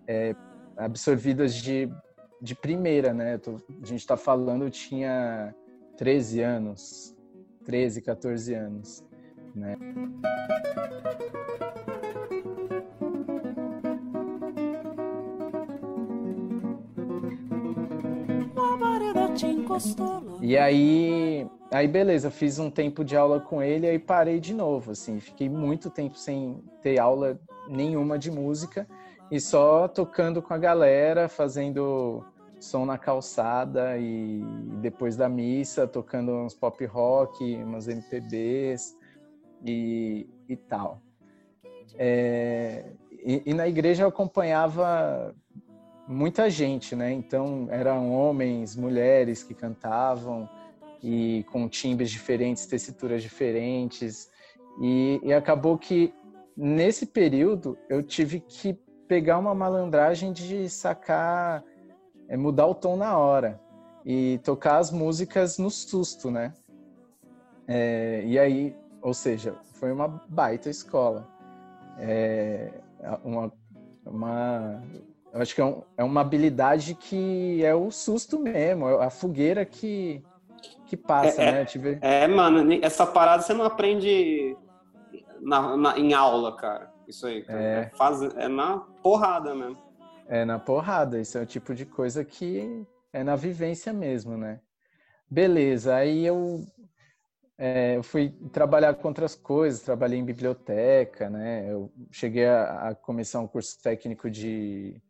[0.07, 0.35] é,
[0.77, 1.91] absorvidas de,
[2.41, 3.37] de primeira, né?
[3.37, 5.55] Tô, a gente está falando, eu tinha
[5.97, 7.14] 13 anos,
[7.65, 9.05] 13, 14 anos,
[9.55, 9.77] né?
[20.41, 24.93] E aí, aí beleza, fiz um tempo de aula com ele e parei de novo,
[24.93, 28.87] assim, fiquei muito tempo sem ter aula nenhuma de música
[29.31, 32.25] e só tocando com a galera, fazendo
[32.65, 34.43] som na calçada e
[34.81, 38.97] depois da missa tocando uns pop rock, umas MPBs
[39.65, 41.01] e, e tal.
[41.97, 42.87] É,
[43.25, 45.35] e, e, na igreja eu acompanhava
[46.09, 47.13] muita gente, né?
[47.13, 50.49] Então eram homens, mulheres que cantavam
[51.03, 54.31] e com timbres diferentes, tessituras diferentes.
[54.81, 56.13] E, e acabou que
[56.57, 58.75] nesse período eu tive que
[59.07, 61.63] pegar uma malandragem de sacar,
[62.29, 63.61] é, mudar o tom na hora
[64.05, 66.53] e tocar as músicas no susto, né?
[67.67, 71.27] É, e aí, ou seja, foi uma baita escola.
[71.99, 72.71] É,
[73.23, 73.53] uma,
[74.05, 74.83] uma,
[75.33, 79.11] eu acho que é, um, é, uma habilidade que é o susto mesmo, é a
[79.11, 80.23] fogueira que,
[80.87, 81.61] que passa, é, né?
[81.63, 81.99] É, tive...
[82.01, 84.57] é, mano, essa parada você não aprende
[85.41, 86.93] na, na, em aula, cara.
[87.07, 87.63] Isso aí, cara.
[87.63, 87.81] É.
[87.81, 87.91] é.
[87.97, 89.84] Faz, é na porrada mesmo.
[90.29, 91.21] É na porrada.
[91.21, 94.61] Isso é o tipo de coisa que é na vivência mesmo, né?
[95.31, 96.65] Beleza, aí eu,
[97.57, 101.71] é, fui trabalhar com outras coisas, trabalhei em biblioteca, né?
[101.71, 105.01] Eu cheguei a, a começar um curso técnico de,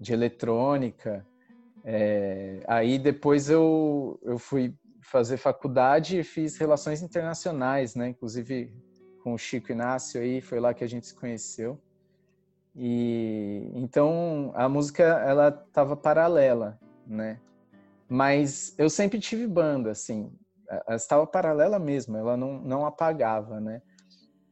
[0.00, 1.26] de eletrônica.
[1.84, 8.08] É, aí depois eu, eu fui fazer faculdade e fiz relações internacionais, né?
[8.08, 8.72] Inclusive
[9.22, 11.80] com o Chico Inácio aí, foi lá que a gente se conheceu.
[12.80, 17.40] E então a música ela estava paralela, né?
[18.08, 20.32] Mas eu sempre tive banda, assim,
[20.68, 23.82] ela estava paralela mesmo, ela não, não apagava, né?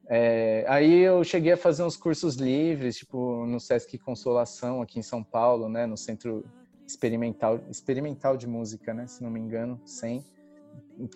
[0.09, 5.03] É, aí eu cheguei a fazer uns cursos livres, tipo no Sesc Consolação aqui em
[5.03, 5.87] São Paulo, né?
[5.87, 6.45] No Centro
[6.85, 9.07] Experimental, experimental de Música, né?
[9.07, 10.25] Se não me engano, sem,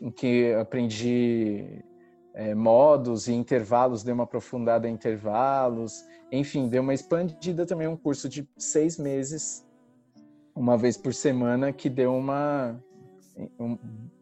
[0.01, 1.85] em que aprendi
[2.35, 7.97] é, modos e intervalos, dei uma aprofundada em intervalos, enfim, deu uma expandida também, um
[7.97, 9.67] curso de seis meses,
[10.55, 12.81] uma vez por semana, que deu uma,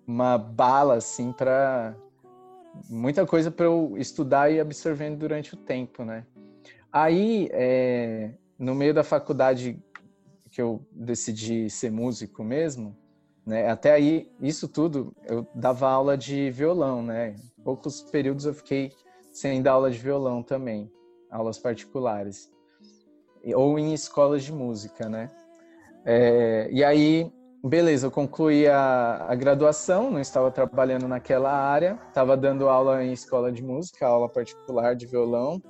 [0.07, 1.95] uma bala, assim, para
[2.89, 6.25] muita coisa para eu estudar e absorvendo durante o tempo, né?
[6.93, 9.79] Aí, é, no meio da faculdade
[10.51, 12.97] que eu decidi ser músico mesmo,
[13.45, 13.69] né?
[13.69, 17.35] Até aí, isso tudo, eu dava aula de violão, né?
[17.69, 18.91] Poucos períodos eu fiquei
[19.31, 20.91] sem dar aula de violão também,
[21.31, 22.51] aulas particulares,
[23.55, 25.31] ou em escolas de música, né?
[26.03, 27.31] É, e aí,
[27.63, 33.13] beleza, eu concluí a, a, graduação, não estava trabalhando naquela área, estava dando aula em
[33.13, 35.63] escola de música, aula particular de violão,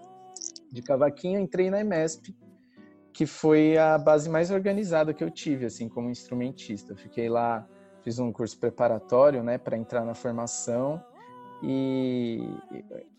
[0.70, 2.32] de cavaquinho, entrei na EMESP,
[3.12, 6.94] que foi a base mais organizada que eu tive, assim, como instrumentista.
[6.94, 7.66] Fiquei lá,
[8.04, 11.02] fiz um curso preparatório, né, para entrar na formação,
[11.62, 12.40] e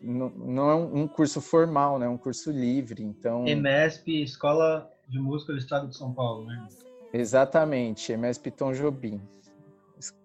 [0.02, 2.06] não é um curso formal, né?
[2.06, 3.45] É um curso livre, então...
[3.45, 6.67] EMESP, Escola de Música do Estado de São Paulo, né?
[7.12, 9.19] Exatamente, EMESP Tom Jobim,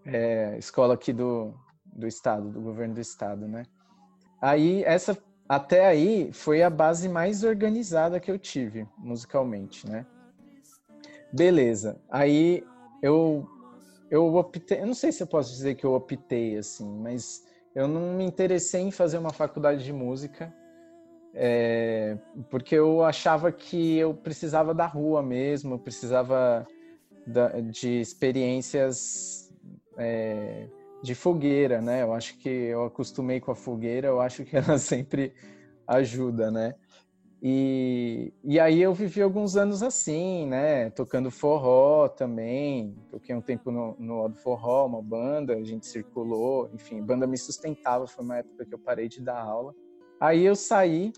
[0.05, 3.65] é, escola aqui do, do estado, do governo do estado, né?
[4.41, 5.17] Aí, essa,
[5.49, 10.07] até aí, foi a base mais organizada que eu tive, musicalmente, né?
[11.33, 12.63] Beleza, aí
[13.03, 13.49] eu,
[14.11, 17.43] eu optei, eu não sei se eu posso dizer que eu optei, assim, mas
[17.75, 20.53] eu não me interessei em fazer uma faculdade de música,
[21.35, 22.17] é,
[22.49, 26.67] porque eu achava que eu precisava da rua mesmo, eu precisava
[27.27, 29.53] da, de experiências
[29.99, 30.69] é,
[31.03, 32.03] de fogueira, né?
[32.03, 35.33] Eu acho que eu acostumei com a fogueira, eu acho que ela sempre
[35.87, 36.75] ajuda, né?
[37.47, 40.89] E, e aí eu vivi alguns anos assim, né?
[40.89, 42.97] Tocando forró também.
[43.11, 47.37] Toquei um tempo no, no do Forró, uma banda, a gente circulou, enfim, banda me
[47.37, 49.75] sustentava, foi uma época que eu parei de dar aula.
[50.19, 51.13] Aí eu saí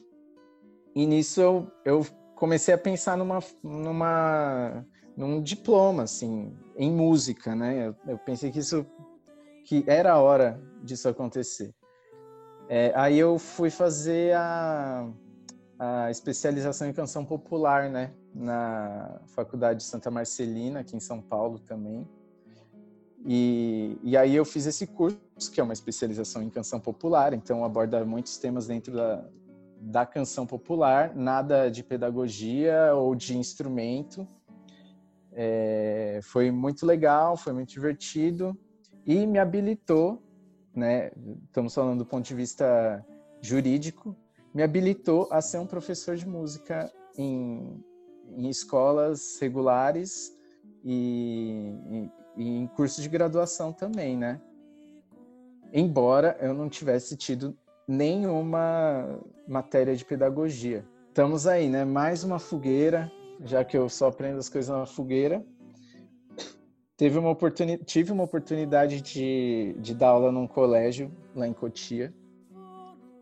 [0.96, 4.84] e nisso eu, eu comecei a pensar numa, numa,
[5.16, 7.86] num diploma, assim, em música, né?
[7.86, 8.84] Eu, eu pensei que isso,
[9.64, 11.72] que era a hora disso acontecer.
[12.68, 15.08] É, aí eu fui fazer a
[15.78, 18.12] a especialização em canção popular, né?
[18.34, 22.06] Na Faculdade de Santa Marcelina, aqui em São Paulo também.
[23.24, 25.18] E, e aí eu fiz esse curso,
[25.52, 29.24] que é uma especialização em canção popular, então aborda muitos temas dentro da,
[29.80, 34.26] da canção popular, nada de pedagogia ou de instrumento.
[35.32, 38.56] É, foi muito legal, foi muito divertido
[39.04, 40.22] e me habilitou,
[40.74, 41.10] né?
[41.46, 43.04] Estamos falando do ponto de vista
[43.40, 44.16] jurídico,
[44.57, 47.85] me habilitou a ser um professor de música em,
[48.38, 50.35] em escolas regulares
[50.83, 52.11] e, e,
[52.42, 54.40] e em curso de graduação também, né?
[55.75, 57.54] Embora eu não tivesse tido
[57.87, 60.87] nenhuma matéria de pedagogia.
[61.09, 61.85] Estamos aí, né?
[61.85, 63.13] Mais uma fogueira,
[63.44, 65.44] já que eu só aprendo as coisas na fogueira.
[66.96, 72.11] Teve uma oportunidade, tive uma oportunidade de, de dar aula num colégio lá em Cotia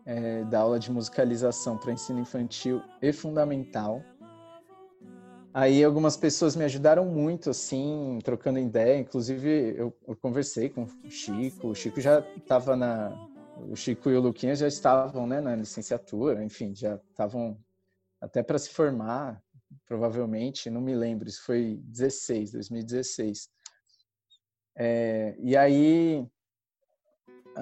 [0.05, 4.03] é, da aula de musicalização para ensino infantil e fundamental.
[5.53, 8.99] Aí algumas pessoas me ajudaram muito, assim, trocando ideia.
[8.99, 11.69] Inclusive, eu, eu conversei com o Chico.
[11.69, 13.09] O Chico já estava na,
[13.69, 17.57] o Chico e o Luquinha já estavam né, na licenciatura, enfim, já estavam
[18.19, 19.41] até para se formar,
[19.85, 23.49] provavelmente, não me lembro, isso foi 16, 2016.
[24.77, 26.27] É, e aí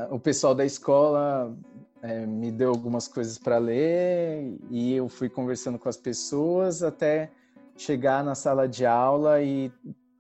[0.10, 1.56] o pessoal da escola
[2.02, 7.32] é, me deu algumas coisas para ler e eu fui conversando com as pessoas até
[7.78, 9.72] chegar na sala de aula e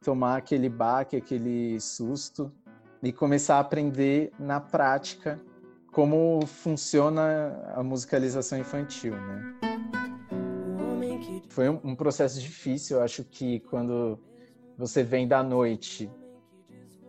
[0.03, 2.51] tomar aquele baque, aquele susto
[3.01, 5.39] e começar a aprender na prática
[5.91, 9.55] como funciona a musicalização infantil, né?
[11.49, 14.17] Foi um processo difícil, eu acho que quando
[14.75, 16.09] você vem da noite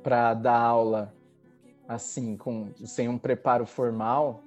[0.03, 1.15] para dar aula
[1.89, 4.43] assim, com sem um preparo formal,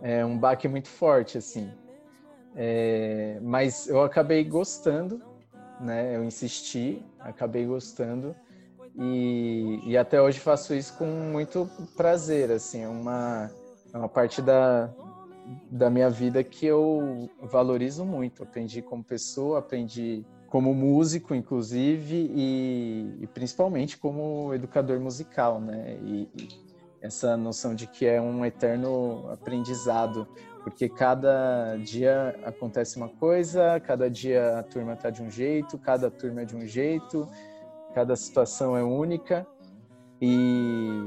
[0.00, 1.70] é um baque muito forte assim.
[2.56, 5.22] É, mas eu acabei gostando,
[5.80, 6.16] né?
[6.16, 8.34] Eu insisti, acabei gostando
[8.98, 13.48] e, e até hoje faço isso com muito prazer, assim, é uma,
[13.92, 14.90] é uma parte da,
[15.70, 18.42] da minha vida que eu valorizo muito.
[18.42, 25.98] Aprendi como pessoa, aprendi como músico, inclusive, e, e principalmente como educador musical, né?
[26.02, 26.68] E, e,
[27.00, 30.26] essa noção de que é um eterno aprendizado,
[30.64, 36.10] porque cada dia acontece uma coisa, cada dia a turma está de um jeito, cada
[36.10, 37.28] turma é de um jeito,
[37.94, 39.46] cada situação é única
[40.20, 41.04] e,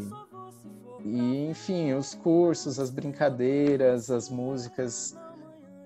[1.04, 5.14] e enfim, os cursos, as brincadeiras, as músicas,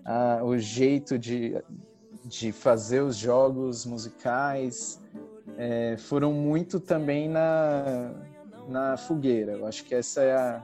[0.06, 1.60] a, o jeito de,
[2.26, 5.02] de fazer os jogos musicais
[5.58, 8.12] é, foram muito também na,
[8.68, 9.54] na fogueira.
[9.54, 10.64] Eu acho que essa é a,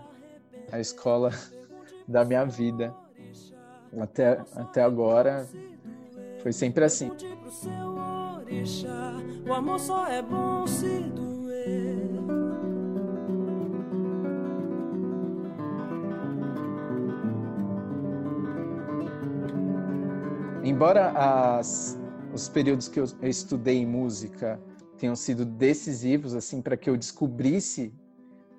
[0.71, 1.31] a escola
[2.07, 2.93] da minha vida.
[3.99, 5.47] Até, até agora
[6.41, 7.11] foi sempre assim
[9.47, 11.20] o amor só é bom se
[20.81, 21.95] Embora as,
[22.33, 24.59] os períodos que eu, eu estudei música
[24.97, 27.93] tenham sido decisivos assim para que eu descobrisse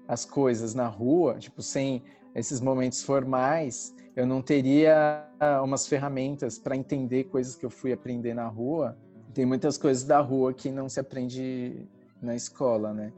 [0.06, 2.00] as coisas na rua, tipo sem
[2.32, 5.26] esses momentos formais, eu não teria
[5.64, 8.96] umas ferramentas para entender coisas que eu fui aprender na rua
[9.34, 11.88] tem muitas coisas da rua que não se aprende
[12.22, 13.12] na escola, né?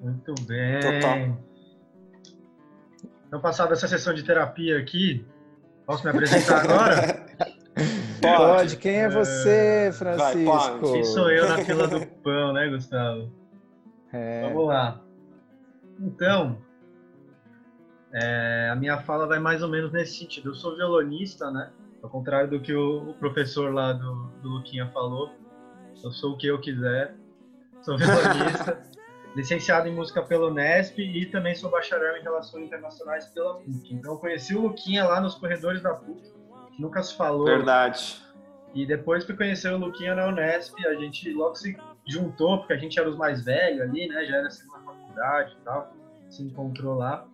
[0.00, 0.78] Muito bem.
[0.78, 1.38] Total.
[3.26, 5.26] Então, passada essa sessão de terapia aqui,
[5.84, 7.26] posso me apresentar agora?
[8.20, 8.36] Pode.
[8.36, 8.76] pode.
[8.78, 10.80] Quem é você, Francisco?
[10.80, 13.30] Vai, Quem sou eu na fila do pão, né, Gustavo?
[14.12, 14.42] É...
[14.48, 15.00] Vamos lá.
[16.00, 16.58] Então,
[18.12, 20.50] é, a minha fala vai mais ou menos nesse sentido.
[20.50, 21.70] Eu sou violonista, né?
[22.02, 25.32] Ao contrário do que o, professor lá do, do Luquinha falou,
[26.02, 27.14] eu sou o que eu quiser,
[27.82, 28.82] sou violonista,
[29.34, 33.94] licenciado em música pelo Nesp e também sou bacharel em relações internacionais pela PUC.
[33.94, 36.32] Então eu conheci o Luquinha lá nos corredores da PUC,
[36.78, 37.44] nunca se falou.
[37.44, 38.22] Verdade.
[38.74, 42.76] E depois que conhecer o Luquinha na Unesp, a gente logo se juntou, porque a
[42.76, 44.24] gente era os mais velhos ali, né?
[44.24, 45.92] Já era a segunda faculdade e tal,
[46.28, 47.26] se encontrou lá.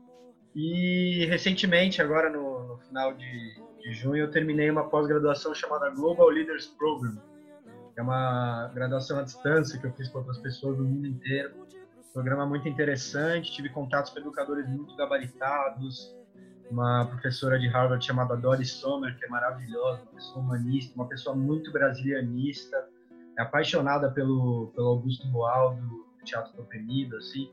[0.54, 6.28] E recentemente, agora no, no final de de junho, eu terminei uma pós-graduação chamada Global
[6.28, 7.16] Leaders Program,
[7.92, 11.66] que é uma graduação à distância que eu fiz com outras pessoas do mundo inteiro.
[12.14, 16.14] Programa muito interessante, tive contatos com educadores muito gabaritados,
[16.72, 21.36] uma professora de Harvard chamada Doris Sommer, que é maravilhosa, uma pessoa humanista, uma pessoa
[21.36, 22.88] muito brasilianista,
[23.38, 27.50] é apaixonada pelo, pelo Augusto Boal, do Teatro do Oprimido, assim.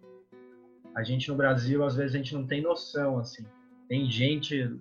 [0.96, 3.46] A gente no Brasil, às vezes, a gente não tem noção, assim.
[3.90, 4.80] Tem gente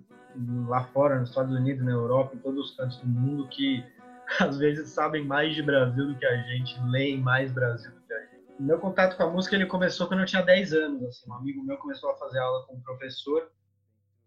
[0.67, 3.83] lá fora, nos Estados Unidos, na Europa, em todos os cantos do mundo, que
[4.39, 8.13] às vezes sabem mais de Brasil do que a gente, leem mais Brasil do que
[8.13, 8.39] a gente.
[8.57, 11.03] Meu contato com a música ele começou quando eu tinha 10 anos.
[11.03, 13.49] Assim, um amigo meu começou a fazer aula com um professor,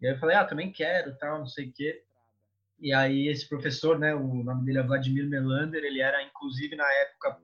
[0.02, 2.02] e aí eu falei, ah, também quero, tal, não sei o quê.
[2.80, 6.92] E aí esse professor, né, o nome dele é Vladimir Melander, ele era inclusive na
[6.94, 7.38] época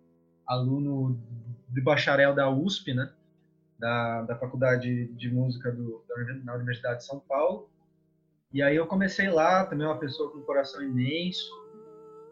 [0.45, 1.23] aluno
[1.69, 3.13] de bacharel da USP, né,
[3.79, 6.05] da, da Faculdade de Música do,
[6.45, 7.71] da, Universidade de São Paulo.
[8.53, 11.49] E aí eu comecei lá, também uma pessoa com um coração imenso.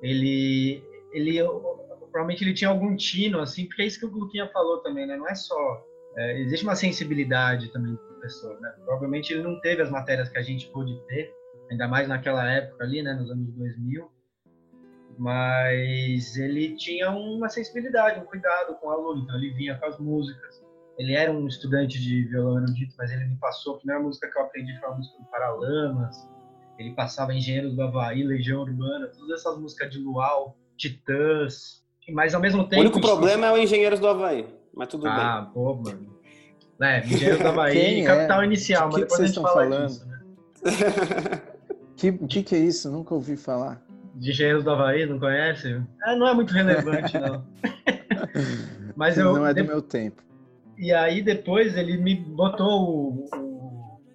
[0.03, 1.39] Ele, ele
[2.01, 5.17] provavelmente ele tinha algum tino, assim, porque é isso que o Luquinha falou também, né?
[5.17, 5.87] Não é só
[6.17, 8.71] é, existe uma sensibilidade também do professor, né?
[8.85, 11.33] Provavelmente ele não teve as matérias que a gente pôde ter,
[11.71, 14.11] ainda mais naquela época ali, né, nos anos 2000,
[15.19, 19.99] mas ele tinha uma sensibilidade, um cuidado com o aluno, então ele vinha com as
[19.99, 20.63] músicas,
[20.99, 24.39] ele era um estudante de violão erudito, mas ele me passou, a primeira música que
[24.39, 26.17] eu aprendi foi a música do Paralamas,
[26.79, 32.41] ele passava Engenheiros do Havaí, Legião Urbana, todas essas músicas de Luau, Titãs, mas ao
[32.41, 32.77] mesmo tempo...
[32.77, 34.47] O único problema é o Engenheiros do Havaí,
[34.77, 35.25] mas tudo ah, bem.
[35.25, 36.17] Ah, pô, mano.
[36.81, 38.05] É, Engenheiros da Bahia, é?
[38.05, 39.87] Capital Inicial, mas depois a gente fala falando?
[39.87, 40.23] disso, né?
[41.97, 42.91] que, que que é isso?
[42.91, 43.83] Nunca ouvi falar.
[44.15, 45.83] De Engenheiros da Bahia, não conhece?
[46.05, 47.47] É, não é muito relevante, não.
[48.95, 49.67] mas eu, não é do de...
[49.67, 50.23] meu tempo.
[50.77, 53.27] E aí depois ele me botou o,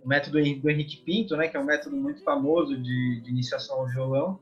[0.04, 3.80] o método do Henrique Pinto, né, que é um método muito famoso de, de iniciação
[3.80, 4.40] ao violão.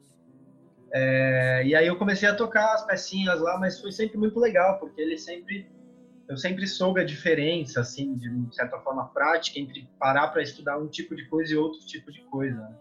[0.92, 4.80] É, e aí eu comecei a tocar as pecinhas lá, mas foi sempre muito legal,
[4.80, 5.68] porque ele sempre
[6.30, 10.88] eu sempre soube a diferença, assim, de certa forma prática, entre parar para estudar um
[10.88, 12.56] tipo de coisa e outro tipo de coisa.
[12.56, 12.76] Né?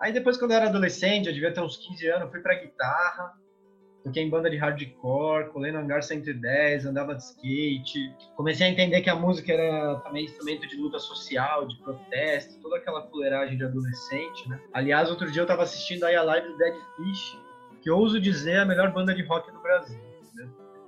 [0.00, 3.32] Aí depois, quando eu era adolescente, eu devia ter uns 15 anos, fui para guitarra,
[4.02, 8.12] toquei em banda de hardcore, colei no Hangar 110, andava de skate.
[8.34, 12.78] Comecei a entender que a música era também instrumento de luta social, de protesto, toda
[12.78, 14.60] aquela fuleiragem de adolescente, né?
[14.72, 17.38] Aliás, outro dia eu estava assistindo aí a live do Dead Fish,
[17.80, 20.11] que ouso dizer a melhor banda de rock do Brasil.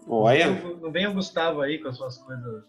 [0.07, 0.51] Olha.
[0.81, 2.65] Não vem o Gustavo aí com as suas coisas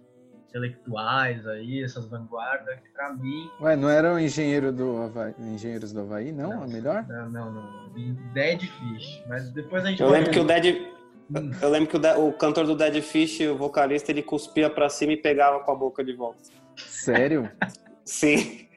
[0.56, 3.50] intelectuais aí, essas vanguardas, que pra mim.
[3.60, 6.50] Ué, não eram engenheiro do Havaí, engenheiros do Havaí, não?
[6.50, 7.06] não a melhor?
[7.08, 7.94] Não, não, não.
[8.34, 9.24] Dead Fish.
[9.28, 10.94] Mas depois a gente Eu lembro que o Dead.
[11.30, 11.52] Hum.
[11.62, 15.14] Eu lembro que o, o, cantor do Dead Fish, o vocalista, ele cuspia pra cima
[15.14, 16.40] e pegava com a boca de volta.
[16.78, 17.52] Sério?
[18.06, 18.68] Sim.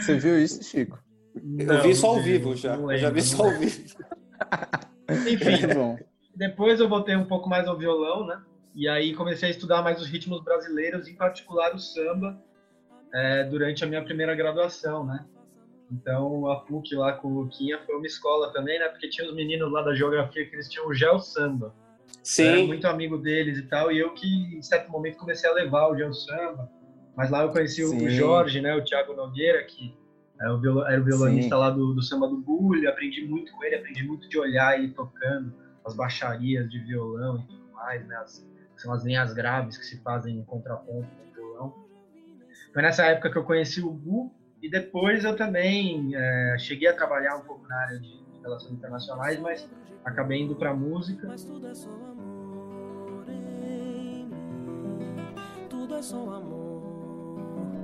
[0.00, 0.98] Você viu isso, Chico?
[1.58, 2.76] Eu vi só ao vivo já.
[2.76, 3.82] Lembro, eu já vi só ao vivo.
[5.08, 5.64] Enfim.
[5.70, 5.98] É bom.
[6.34, 8.42] Depois eu voltei um pouco mais ao violão, né?
[8.74, 12.36] E aí comecei a estudar mais os ritmos brasileiros, em particular o samba,
[13.12, 15.24] é, durante a minha primeira graduação, né?
[15.92, 18.88] Então a PUC lá com o Luquinha foi uma escola também, né?
[18.88, 21.72] Porque tinha os meninos lá da geografia que eles tinham o gel samba.
[22.22, 22.42] Sim.
[22.42, 24.26] Eu era muito amigo deles e tal, e eu que
[24.56, 26.68] em certo momento comecei a levar o gel samba.
[27.16, 28.04] Mas lá eu conheci Sim.
[28.04, 28.74] o Jorge, né?
[28.74, 29.94] O Thiago Nogueira, que
[30.40, 31.60] era o, violonista Sim.
[31.60, 34.88] lá do, do samba do Bulho, aprendi muito com ele, aprendi muito de olhar ele
[34.88, 35.54] tocando
[35.84, 38.16] as baixarias de violão e tudo mais, né?
[38.16, 41.86] As, são as linhas graves que se fazem em contraponto no violão.
[42.72, 46.94] Foi nessa época que eu conheci o Gu e depois eu também é, cheguei a
[46.94, 49.68] trabalhar um pouco na área de relações internacionais, mas
[50.04, 51.26] acabei indo para música.
[51.26, 54.30] Mas tudo é só amor em mim,
[55.68, 56.82] tudo é só amor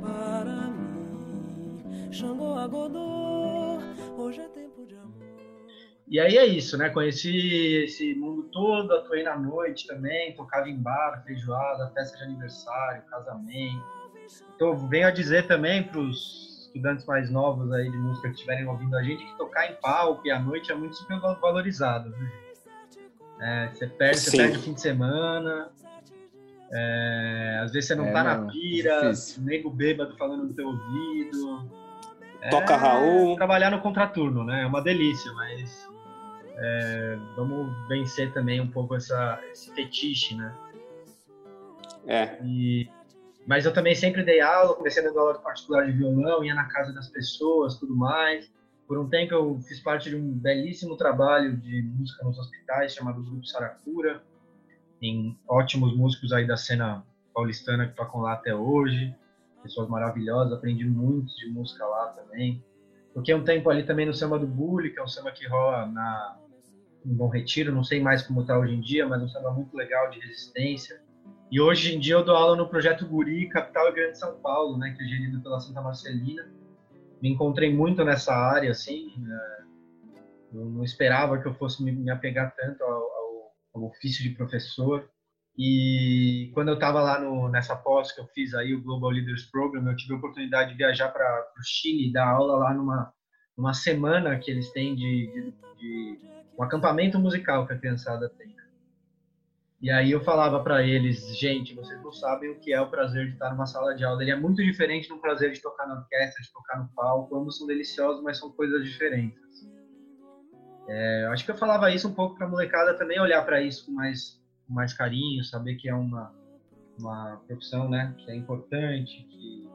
[0.01, 2.13] para mim.
[2.13, 3.79] Xangô a Godô,
[4.17, 4.60] hoje é.
[6.11, 6.91] E aí é isso, né?
[6.91, 13.05] Conheci esse mundo todo, atuei na noite também, tocava em bar, feijoada, festa de aniversário,
[13.05, 13.85] casamento.
[14.57, 18.67] Então, venho a dizer também para os estudantes mais novos aí de música que estiverem
[18.67, 22.11] ouvindo a gente que tocar em palco e à noite é muito super valorizado.
[22.11, 22.33] Né?
[23.41, 25.71] É, você perde, você perde o fim de semana.
[26.73, 31.71] É, às vezes você não é, tá na pira, nego bêbado falando no teu ouvido.
[32.51, 33.37] Toca é, Raul.
[33.37, 34.63] Trabalhar no contraturno, né?
[34.63, 35.89] É uma delícia, mas
[36.63, 40.55] é, vamos vencer também um pouco essa, esse fetiche, né?
[42.07, 42.39] É.
[42.45, 42.89] E,
[43.47, 46.67] mas eu também sempre dei aula, comecei a dar aula particular de violão, ia na
[46.67, 48.53] casa das pessoas, tudo mais.
[48.87, 53.23] Por um tempo eu fiz parte de um belíssimo trabalho de música nos hospitais chamado
[53.23, 54.23] Grupo Saracura,
[55.01, 57.03] em ótimos músicos aí da cena
[57.33, 59.15] paulistana que tocam lá até hoje,
[59.63, 62.63] pessoas maravilhosas, aprendi muito de música lá também.
[63.15, 65.87] Toquei um tempo ali também no samba do Bully, que é um samba que rola
[65.87, 66.39] na
[67.05, 69.77] um Bom Retiro, não sei mais como está hoje em dia, mas um samba muito
[69.77, 71.01] legal de resistência.
[71.51, 74.79] E hoje em dia eu dou aula no projeto Guri, Capital e Grande São Paulo,
[74.79, 76.49] né, que é gerido pela Santa Marcelina.
[77.21, 79.61] Me encontrei muito nessa área, assim, né?
[80.53, 85.09] não esperava que eu fosse me apegar tanto ao, ao, ao, ofício de professor.
[85.57, 89.45] E quando eu estava lá no, nessa pós que eu fiz aí, o Global Leaders
[89.51, 93.13] Program, eu tive a oportunidade de viajar para o Chile e dar aula lá numa,
[93.57, 98.55] numa semana que eles têm de, de, de um acampamento musical que a criançada tem.
[99.81, 103.29] E aí eu falava para eles, gente, vocês não sabem o que é o prazer
[103.29, 104.21] de estar numa sala de aula.
[104.21, 107.35] Ele é muito diferente do prazer de tocar na orquestra, de tocar no palco.
[107.35, 109.41] Ambos são deliciosos, mas são coisas diferentes.
[110.87, 113.87] É, acho que eu falava isso um pouco para a molecada também olhar para isso
[113.87, 116.31] com mais, com mais carinho, saber que é uma,
[116.99, 119.67] uma profissão né, que é importante, que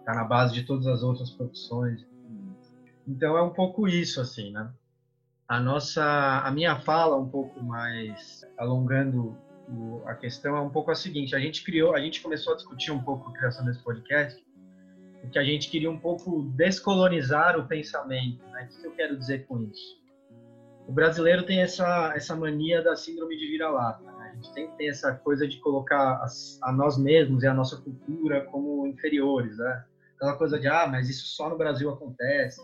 [0.00, 2.04] está na base de todas as outras profissões.
[3.06, 4.68] Então é um pouco isso, assim, né?
[5.48, 6.02] A nossa,
[6.42, 9.36] a minha fala um pouco mais alongando
[9.68, 12.56] o, a questão é um pouco a seguinte: a gente criou, a gente começou a
[12.56, 14.42] discutir um pouco a criação desse podcast,
[15.20, 18.42] porque a gente queria um pouco descolonizar o pensamento.
[18.46, 18.68] Né?
[18.70, 20.02] O que eu quero dizer com isso?
[20.86, 24.02] O brasileiro tem essa essa mania da síndrome de vira-lata.
[24.02, 24.30] Né?
[24.32, 26.26] A gente tem que ter essa coisa de colocar a,
[26.62, 29.84] a nós mesmos e a nossa cultura como inferiores, né?
[30.16, 32.60] Aquela coisa de ah, mas isso só no Brasil acontece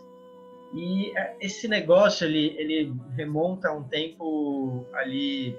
[0.73, 5.57] e é, esse negócio ele, ele remonta a um tempo ali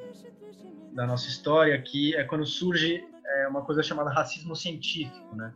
[0.93, 5.53] da nossa história que é quando surge é uma coisa chamada racismo científico, né?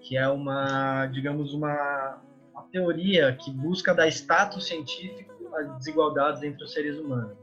[0.00, 2.20] Que é uma, digamos, uma,
[2.52, 7.36] uma teoria que busca dar status científico às desigualdades entre os seres humanos.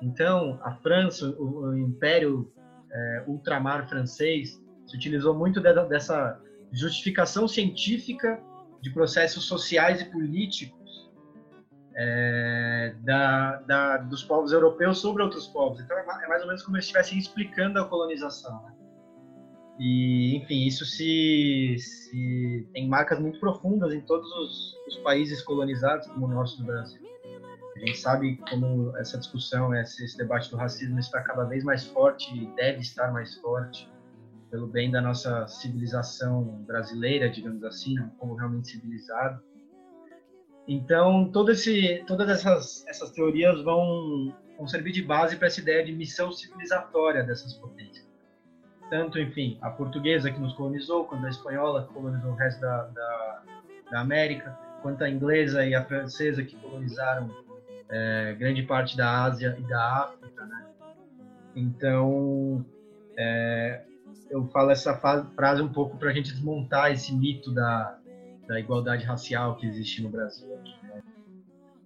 [0.00, 2.52] Então, a França, o, o Império
[2.90, 6.40] é, Ultramar francês, se utilizou muito de, dessa
[6.72, 8.40] justificação científica
[8.80, 11.10] de processos sociais e políticos
[11.96, 15.80] é, da, da, dos povos europeus sobre outros povos.
[15.80, 18.62] Então é, é mais ou menos como se estivessem explicando a colonização.
[18.62, 18.72] Né?
[19.78, 26.06] E, enfim, isso se, se, tem marcas muito profundas em todos os, os, países colonizados,
[26.08, 27.00] como o nosso do Brasil.
[27.76, 32.28] A gente sabe como essa discussão, esse debate do racismo está cada vez mais forte
[32.36, 33.88] e deve estar mais forte
[34.50, 39.42] pelo bem da nossa civilização brasileira, digamos assim, um povo realmente civilizado.
[40.66, 45.84] Então, todo esse, todas essas, essas teorias vão, vão servir de base para essa ideia
[45.84, 48.06] de missão civilizatória dessas potências.
[48.90, 52.84] Tanto, enfim, a portuguesa que nos colonizou, quanto a espanhola que colonizou o resto da,
[52.84, 53.42] da,
[53.90, 57.30] da América, quanto a inglesa e a francesa que colonizaram
[57.90, 60.66] é, grande parte da Ásia e da África, né?
[61.54, 62.64] Então,
[63.16, 63.82] é,
[64.30, 64.94] eu falo essa
[65.34, 67.98] frase um pouco para a gente desmontar esse mito da,
[68.46, 70.48] da igualdade racial que existe no Brasil.
[70.48, 71.02] Né?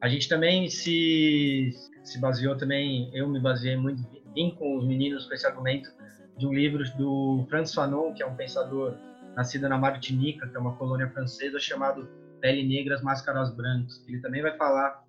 [0.01, 1.71] A gente também se,
[2.03, 4.03] se baseou também, eu me baseei muito,
[4.35, 5.91] vim com os meninos com esse argumento
[6.37, 8.97] de um livro do Franz Fanon, que é um pensador
[9.37, 12.09] nascido na Martinica, que é uma colônia francesa, chamado
[12.41, 14.05] Pele Negras, Máscaras Brancas.
[14.09, 15.05] Ele também vai falar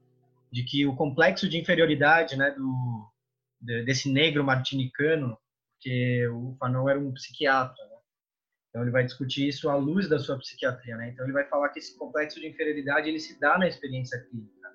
[0.51, 3.11] de que o complexo de inferioridade né, do,
[3.59, 5.37] desse negro martinicano
[5.83, 7.97] porque o Fanon era um psiquiatra, né?
[8.69, 11.09] Então ele vai discutir isso à luz da sua psiquiatria, né?
[11.09, 14.71] Então ele vai falar que esse complexo de inferioridade ele se dá na experiência clínica.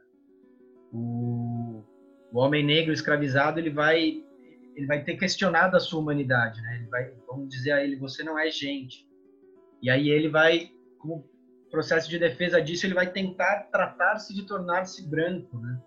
[0.93, 1.83] O,
[2.31, 4.23] o homem negro escravizado ele vai
[4.77, 6.77] ele vai ter questionado a sua humanidade, né?
[6.77, 9.05] Ele vai, vamos dizer a ele, você não é gente.
[9.83, 11.29] E aí ele vai, como
[11.69, 15.83] processo de defesa disso, ele vai tentar tratar-se de tornar-se branco, né?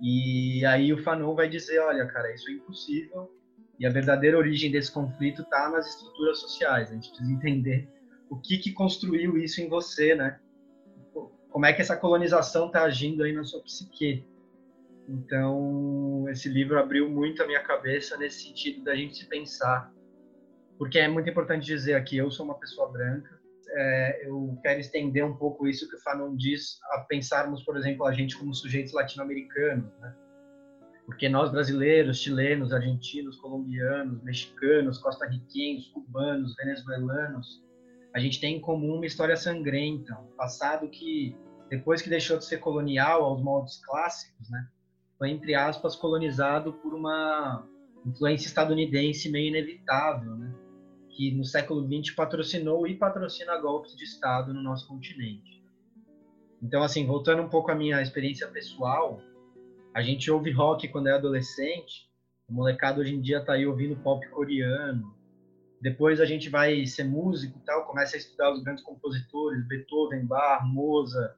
[0.00, 3.30] E aí o Fanon vai dizer, olha, cara, isso é impossível.
[3.78, 6.90] E a verdadeira origem desse conflito está nas estruturas sociais.
[6.90, 7.88] A gente precisa entender
[8.28, 10.38] o que, que construiu isso em você, né?
[11.50, 14.26] Como é que essa colonização está agindo aí na sua psique.
[15.08, 19.92] Então, esse livro abriu muito a minha cabeça nesse sentido da gente se pensar.
[20.76, 23.38] Porque é muito importante dizer aqui, eu sou uma pessoa branca,
[23.70, 28.06] é, eu quero estender um pouco isso que o Fanon diz a pensarmos, por exemplo,
[28.06, 30.14] a gente como sujeitos latino-americanos, né?
[31.08, 37.64] Porque nós brasileiros, chilenos, argentinos, colombianos, mexicanos, costarriquenhos, cubanos, venezuelanos,
[38.14, 41.34] a gente tem em comum uma história sangrenta, um passado que
[41.70, 44.68] depois que deixou de ser colonial aos moldes clássicos, né,
[45.16, 47.66] foi entre aspas colonizado por uma
[48.04, 50.54] influência estadunidense meio inevitável, né,
[51.08, 55.64] que no século XX patrocinou e patrocina golpes de Estado no nosso continente.
[56.62, 59.22] Então, assim, voltando um pouco à minha experiência pessoal,
[59.98, 62.08] a gente ouve rock quando é adolescente,
[62.48, 65.12] o molecado hoje em dia tá aí ouvindo pop coreano.
[65.82, 70.24] Depois a gente vai ser músico e tal, começa a estudar os grandes compositores, Beethoven,
[70.24, 71.34] Bach, Mozart,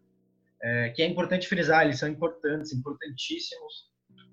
[0.62, 3.88] é, que é importante frisar, eles são importantes, importantíssimos.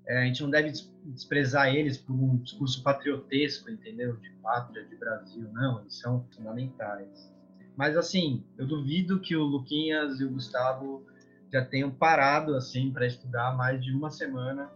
[0.06, 0.72] É, a gente não deve
[1.06, 4.14] desprezar eles por um discurso patriotesco, entendeu?
[4.18, 7.32] De pátria, de Brasil, não, eles são fundamentais.
[7.74, 11.06] Mas assim, eu duvido que o Luquinhas e o Gustavo
[11.52, 14.70] já tenham parado assim para estudar mais de uma semana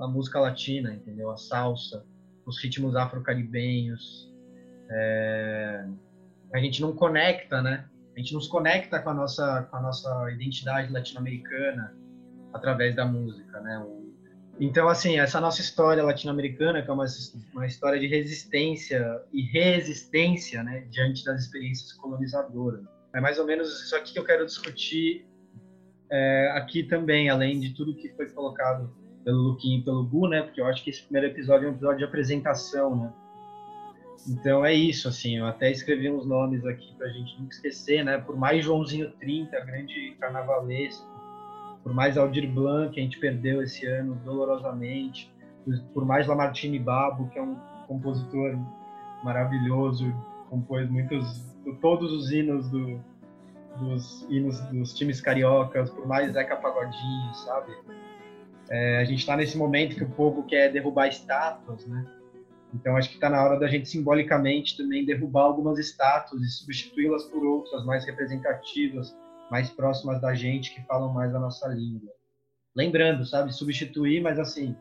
[0.00, 1.30] a música latina, entendeu?
[1.30, 2.04] A salsa,
[2.44, 4.32] os ritmos afro-caribenhos.
[4.90, 5.86] É...
[6.52, 7.88] A gente não conecta, né?
[8.14, 11.94] A gente nos conecta com a nossa com a nossa identidade latino-americana
[12.52, 13.84] através da música, né?
[14.58, 17.04] Então, assim, essa nossa história latino-americana, que é uma,
[17.52, 22.82] uma história de resistência e resistência, né, diante das experiências colonizadoras.
[23.14, 25.26] É mais ou menos isso aqui que eu quero discutir
[26.10, 28.90] é, aqui também, além de tudo que foi colocado
[29.24, 30.42] pelo Luquinho e pelo Gu, né?
[30.42, 33.12] Porque eu acho que esse primeiro episódio é um episódio de apresentação, né?
[34.28, 38.18] Então é isso, assim, eu até escrevi uns nomes aqui pra gente não esquecer, né?
[38.18, 41.06] Por mais Joãozinho 30, grande carnavalesco,
[41.82, 45.32] por mais Aldir Blanc, que a gente perdeu esse ano dolorosamente,
[45.92, 48.56] por mais Lamartine Babo, que é um compositor
[49.22, 50.12] maravilhoso,
[50.50, 53.00] compôs muitos, todos os hinos do,
[54.28, 57.72] hinos dos times cariocas, por mais Zeca Pagodinho, sabe?
[58.68, 62.04] É, a gente está nesse momento que o povo quer derrubar estátuas, né?
[62.74, 67.24] Então acho que está na hora da gente simbolicamente também derrubar algumas estátuas e substituí-las
[67.24, 69.16] por outras mais representativas,
[69.50, 72.12] mais próximas da gente, que falam mais a nossa língua.
[72.74, 74.76] Lembrando, sabe, substituir, mas assim,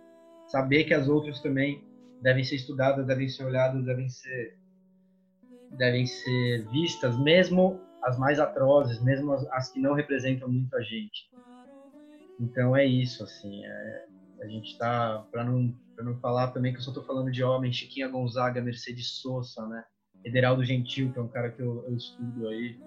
[0.48, 1.84] saber que as outras também
[2.22, 4.58] devem ser estudadas, devem ser olhadas, devem ser
[5.72, 11.30] devem ser vistas, mesmo as mais atrozes, mesmo as, as que não representam muita gente.
[12.40, 14.06] Então é isso, assim, é,
[14.42, 17.42] a gente está para não para não falar também que eu só estou falando de
[17.42, 19.82] homem, Chiquinha Gonzaga, Mercedes Sosa, né?
[20.26, 22.78] Ederaldo Gentil, que é um cara que eu, eu estudo aí.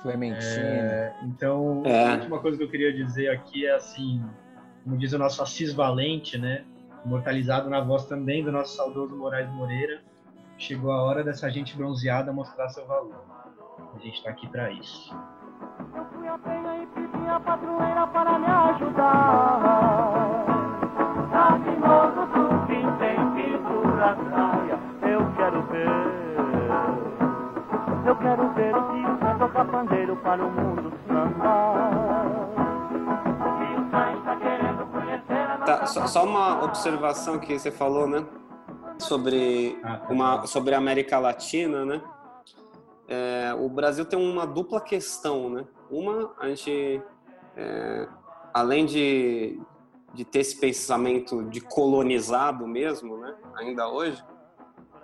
[0.00, 0.40] Clementina.
[0.40, 2.08] É, então, é.
[2.08, 4.24] a última coisa que eu queria dizer aqui é assim,
[4.82, 6.64] como diz o nosso Assis Valente, né?
[7.04, 10.00] Imortalizado na voz também do nosso saudoso Moraes Moreira,
[10.56, 13.39] chegou a hora dessa gente bronzeada mostrar seu valor.
[13.94, 15.14] A gente está aqui para isso.
[15.94, 20.00] Eu fui a penha e pedi a patroeira para me ajudar.
[21.80, 24.78] Criminoso do fim tem pintura praia.
[25.02, 25.88] Eu quero ver.
[28.06, 32.26] Eu quero ver o Rio Sai tocar pandeiro para o mundo sambar.
[33.40, 38.06] O Rio Sai está querendo conhecer a tá, só, só uma observação que você falou,
[38.06, 38.24] né?
[38.98, 42.00] Sobre, ah, tá uma, sobre a América Latina, né?
[43.10, 45.66] É, o Brasil tem uma dupla questão, né?
[45.90, 47.02] Uma, a gente,
[47.56, 48.08] é,
[48.54, 49.60] além de,
[50.14, 53.34] de ter esse pensamento de colonizado mesmo, né?
[53.56, 54.24] Ainda hoje,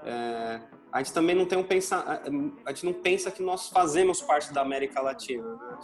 [0.05, 0.61] é,
[0.93, 2.23] a gente também não tem um pensa,
[2.65, 5.43] a gente não pensa que nós fazemos parte da América Latina.
[5.43, 5.79] Né?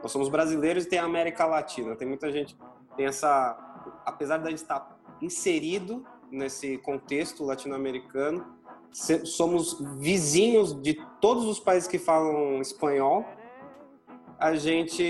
[0.00, 1.96] Nós somos brasileiros e tem a América Latina.
[1.96, 2.56] Tem muita gente
[2.96, 3.56] tem essa,
[4.04, 8.59] apesar de a gente estar inserido nesse contexto latino-americano,
[8.92, 13.24] somos vizinhos de todos os países que falam espanhol.
[14.38, 15.02] A gente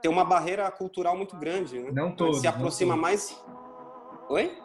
[0.00, 1.90] tem uma barreira cultural muito grande, né?
[1.92, 2.40] Não todos.
[2.40, 3.42] Se aproxima mais.
[4.28, 4.56] Oi?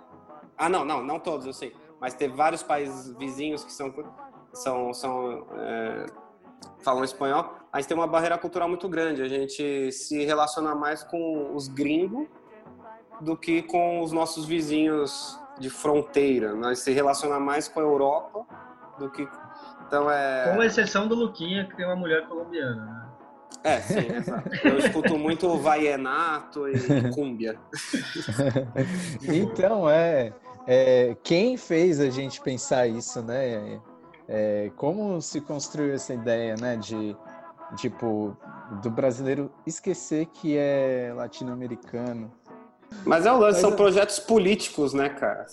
[0.58, 1.76] Ah, não, não, não todos, eu sei.
[2.00, 3.92] Mas tem vários países vizinhos que são
[4.54, 6.06] são, são é,
[6.80, 7.54] falam espanhol.
[7.72, 9.22] A gente tem uma barreira cultural muito grande.
[9.22, 12.28] A gente se relaciona mais com os gringos
[13.22, 16.54] do que com os nossos vizinhos de fronteira.
[16.54, 18.46] Nós se relaciona mais com a Europa
[18.98, 19.28] do que
[19.88, 20.54] então é.
[20.54, 22.86] Com exceção do Luquinha que tem uma mulher colombiana.
[22.86, 23.06] Né?
[23.64, 24.50] É, sim, exato.
[24.64, 27.60] Eu escuto muito Vaienato e Cúmbia.
[29.28, 30.34] então, é,
[30.68, 33.80] é, Quem fez a gente pensar isso, né?
[34.28, 36.76] É, como se construiu essa ideia, né?
[36.76, 37.16] De,
[37.76, 38.36] tipo,
[38.82, 42.32] do brasileiro esquecer que é latino-americano.
[43.04, 45.46] Mas é o lance, são é projetos políticos, né, cara?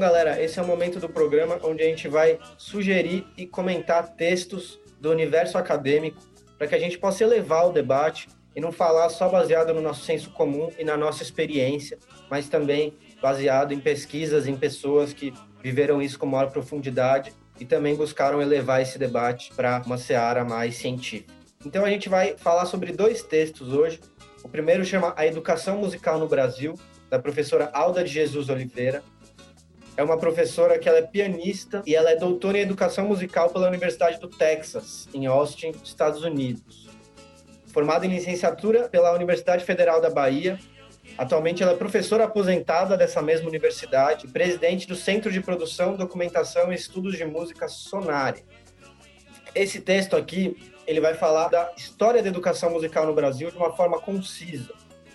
[0.00, 4.80] Galera, esse é o momento do programa onde a gente vai sugerir e comentar textos
[4.98, 6.18] do universo acadêmico
[6.56, 10.02] para que a gente possa elevar o debate e não falar só baseado no nosso
[10.04, 11.98] senso comum e na nossa experiência,
[12.30, 15.32] mas também baseado em pesquisas, em pessoas que
[15.62, 20.76] viveram isso com maior profundidade e também buscaram elevar esse debate para uma seara mais
[20.76, 21.32] científica.
[21.64, 24.00] Então a gente vai falar sobre dois textos hoje.
[24.42, 26.74] O primeiro chama A Educação Musical no Brasil,
[27.10, 29.02] da professora Alda de Jesus Oliveira,
[30.00, 33.68] é uma professora que ela é pianista e ela é doutora em educação musical pela
[33.68, 36.88] Universidade do Texas, em Austin, Estados Unidos.
[37.66, 40.58] Formada em licenciatura pela Universidade Federal da Bahia,
[41.18, 46.76] atualmente ela é professora aposentada dessa mesma universidade presidente do Centro de Produção, Documentação e
[46.76, 48.42] Estudos de Música Sonari.
[49.54, 53.76] Esse texto aqui, ele vai falar da história da educação musical no Brasil de uma
[53.76, 54.72] forma concisa.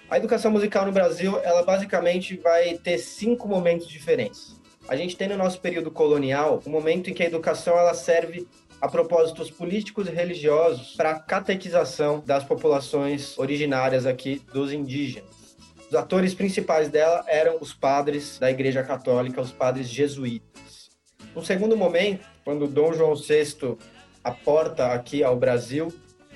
[0.07, 4.54] A educação musical no Brasil, ela basicamente vai ter cinco momentos diferentes.
[4.87, 8.47] A gente tem no nosso período colonial um momento em que a educação ela serve
[8.79, 15.57] a propósitos políticos e religiosos para a catequização das populações originárias aqui dos indígenas.
[15.89, 20.91] Os atores principais dela eram os padres da Igreja Católica, os padres jesuítas.
[21.33, 23.77] No segundo momento, quando Dom João VI
[24.23, 25.91] aporta aqui ao Brasil,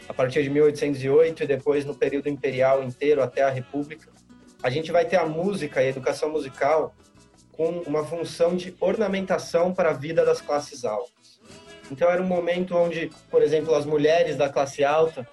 [0.08, 4.10] a partir de 1808 e depois no período imperial inteiro até a República,
[4.64, 6.96] a gente vai ter a música e a educação musical
[7.60, 11.42] com uma função de ornamentação para a vida das classes altas.
[11.92, 15.28] Então era um momento onde, por exemplo, as mulheres da classe alta,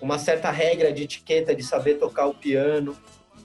[0.00, 2.96] uma certa regra de etiqueta de saber tocar o piano,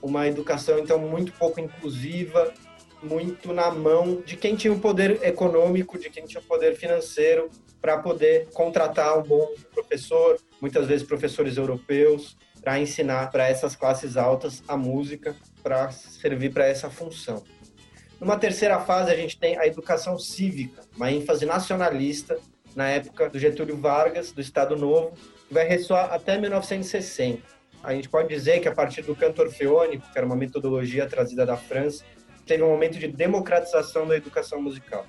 [0.02, 2.52] uma educação então muito pouco inclusiva,
[3.00, 7.48] muito na mão de quem tinha o poder econômico, de quem tinha o poder financeiro
[7.80, 14.16] para poder contratar um bom professor, muitas vezes professores europeus, para ensinar para essas classes
[14.16, 17.44] altas a música, para servir para essa função.
[18.20, 22.38] Numa terceira fase, a gente tem a educação cívica, uma ênfase nacionalista
[22.74, 25.12] na época do Getúlio Vargas, do Estado Novo,
[25.48, 27.42] que vai ressoar até 1960.
[27.82, 31.44] A gente pode dizer que a partir do canto orfeônico, que era uma metodologia trazida
[31.44, 32.04] da França,
[32.46, 35.06] teve um momento de democratização da educação musical.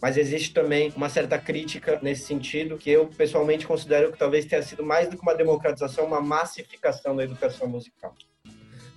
[0.00, 4.62] Mas existe também uma certa crítica nesse sentido, que eu pessoalmente considero que talvez tenha
[4.62, 8.14] sido mais do que uma democratização, uma massificação da educação musical.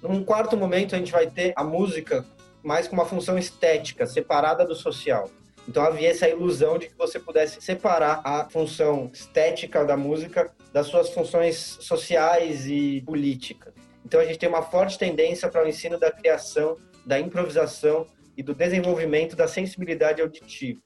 [0.01, 2.25] Num quarto momento, a gente vai ter a música
[2.65, 5.29] mais com uma função estética, separada do social.
[5.67, 10.87] Então havia essa ilusão de que você pudesse separar a função estética da música das
[10.87, 13.73] suas funções sociais e políticas.
[14.03, 18.43] Então a gente tem uma forte tendência para o ensino da criação, da improvisação e
[18.43, 20.81] do desenvolvimento da sensibilidade auditiva.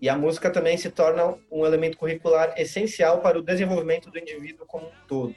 [0.00, 4.66] E a música também se torna um elemento curricular essencial para o desenvolvimento do indivíduo
[4.66, 5.34] como um todo.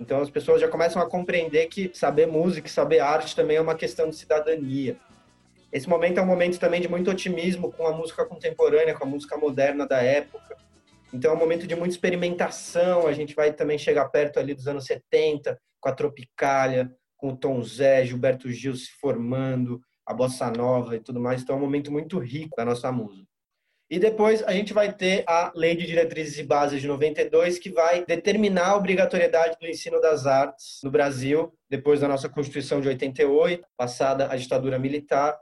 [0.00, 3.74] Então as pessoas já começam a compreender que saber música, saber arte também é uma
[3.74, 4.96] questão de cidadania.
[5.72, 9.08] Esse momento é um momento também de muito otimismo com a música contemporânea, com a
[9.08, 10.56] música moderna da época.
[11.12, 13.06] Então é um momento de muita experimentação.
[13.06, 17.36] A gente vai também chegar perto ali dos anos 70, com a Tropicália, com o
[17.36, 21.42] Tom Zé, Gilberto Gil se formando, a bossa nova e tudo mais.
[21.42, 23.26] Então é um momento muito rico da nossa música.
[23.88, 27.70] E depois a gente vai ter a Lei de Diretrizes e Bases de 92, que
[27.70, 32.88] vai determinar a obrigatoriedade do ensino das artes no Brasil, depois da nossa Constituição de
[32.88, 35.38] 88, passada a ditadura militar.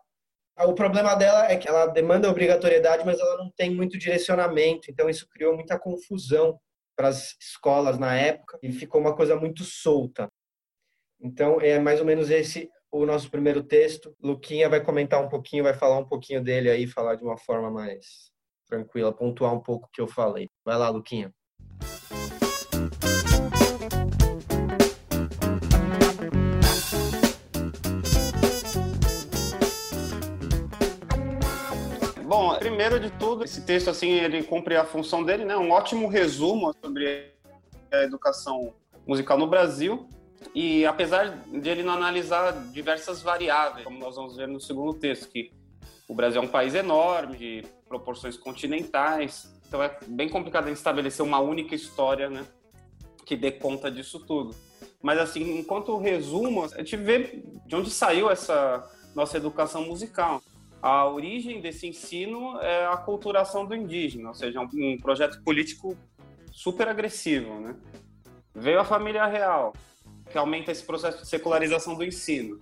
[0.57, 5.11] O problema dela é que ela demanda obrigatoriedade, mas ela não tem muito direcionamento, então
[5.11, 6.61] isso criou muita confusão
[6.97, 10.29] para as escolas na época e ficou uma coisa muito solta.
[11.21, 14.15] Então é mais ou menos esse o nosso primeiro texto.
[14.23, 17.69] Luquinha vai comentar um pouquinho, vai falar um pouquinho dele aí, falar de uma forma
[17.69, 18.31] mais
[18.67, 20.49] tranquila, pontuar um pouco o que eu falei.
[20.65, 21.33] Vai lá, Luquinha.
[32.59, 35.57] Primeiro de tudo, esse texto assim ele cumpre a função dele, né?
[35.57, 37.33] Um ótimo resumo sobre
[37.93, 38.75] a educação
[39.07, 40.09] musical no Brasil.
[40.55, 45.29] E apesar de ele não analisar diversas variáveis, como nós vamos ver no segundo texto,
[45.29, 45.51] que
[46.09, 51.39] o Brasil é um país enorme, de proporções continentais, então é bem complicado estabelecer uma
[51.39, 52.45] única história, né,
[53.25, 54.55] que dê conta disso tudo.
[55.03, 60.43] Mas assim, enquanto resumo, a gente vê de onde saiu essa nossa educação musical.
[60.85, 65.97] A origem desse ensino é a aculturação do indígena, ou seja, um projeto político
[66.53, 67.75] super agressivo, né?
[68.55, 69.73] Veio a família real,
[70.31, 72.61] que aumenta esse processo de secularização do ensino.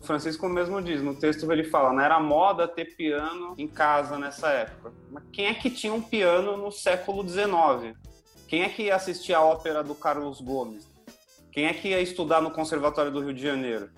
[0.00, 4.16] O Francisco mesmo diz, no texto ele fala, né, era moda ter piano em casa
[4.16, 4.92] nessa época.
[5.10, 7.98] Mas quem é que tinha um piano no século XIX?
[8.46, 10.86] Quem é que ia assistir a ópera do Carlos Gomes?
[11.50, 13.90] Quem é que ia estudar no Conservatório do Rio de Janeiro?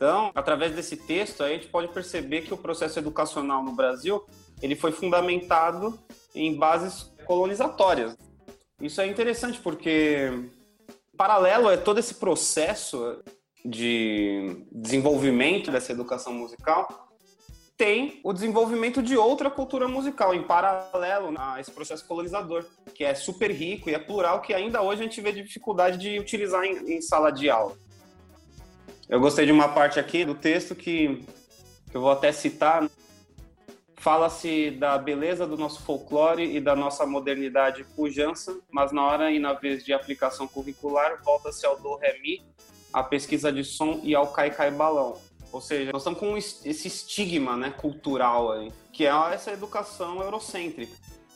[0.00, 4.24] Então, através desse texto, a gente pode perceber que o processo educacional no Brasil
[4.62, 6.00] ele foi fundamentado
[6.34, 8.16] em bases colonizatórias.
[8.80, 10.48] Isso é interessante porque
[11.18, 13.22] paralelo a todo esse processo
[13.62, 17.10] de desenvolvimento dessa educação musical,
[17.76, 23.14] tem o desenvolvimento de outra cultura musical em paralelo a esse processo colonizador, que é
[23.14, 26.94] super rico e é plural, que ainda hoje a gente vê dificuldade de utilizar em,
[26.94, 27.76] em sala de aula.
[29.10, 31.26] Eu gostei de uma parte aqui do texto que,
[31.90, 32.88] que eu vou até citar.
[33.96, 39.40] Fala-se da beleza do nosso folclore e da nossa modernidade pujança, mas na hora e
[39.40, 42.46] na vez de aplicação curricular, volta-se ao do ré mi
[42.92, 45.18] a pesquisa de som e ao cai-cai balão.
[45.50, 50.92] Ou seja, nós estamos com esse estigma né, cultural aí, que é essa educação eurocêntrica.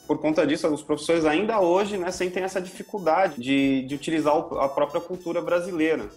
[0.07, 4.68] Por conta disso, os professores ainda hoje né, sentem essa dificuldade de, de utilizar a
[4.68, 6.09] própria cultura brasileira.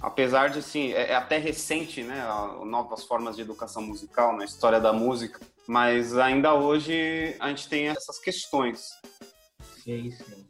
[0.00, 2.26] Apesar de, assim, é, é até recente, né,
[2.64, 7.88] novas formas de educação musical na história da música, mas ainda hoje a gente tem
[7.88, 8.88] essas questões.
[9.84, 10.46] Sim, sim.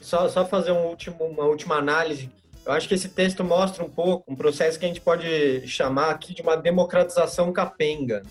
[0.00, 2.30] Só, só fazer um último, uma última análise
[2.64, 6.10] eu acho que esse texto mostra um pouco um processo que a gente pode chamar
[6.10, 8.22] aqui de uma democratização capenga.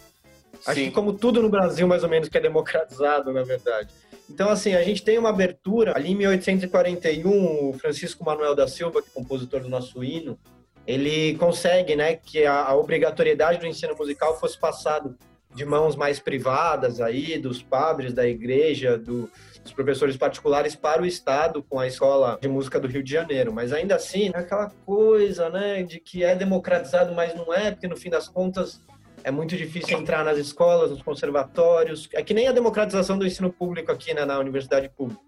[0.66, 0.86] Acho Sim.
[0.86, 3.94] que como tudo no Brasil, mais ou menos, que é democratizado, na verdade.
[4.30, 5.96] Então, assim, a gente tem uma abertura.
[5.96, 10.40] Ali em 1841, o Francisco Manuel da Silva, que é compositor do nosso hino,
[10.86, 15.18] ele consegue né, que a, a obrigatoriedade do ensino musical fosse passado
[15.54, 19.30] de mãos mais privadas aí, dos padres da igreja, do,
[19.62, 23.54] dos professores particulares para o Estado com a Escola de Música do Rio de Janeiro.
[23.54, 27.88] Mas ainda assim, é aquela coisa, né, de que é democratizado, mas não é, porque
[27.88, 28.82] no fim das contas
[29.24, 32.10] é muito difícil entrar nas escolas, nos conservatórios.
[32.14, 35.22] É que nem a democratização do ensino público aqui, né, na universidade pública.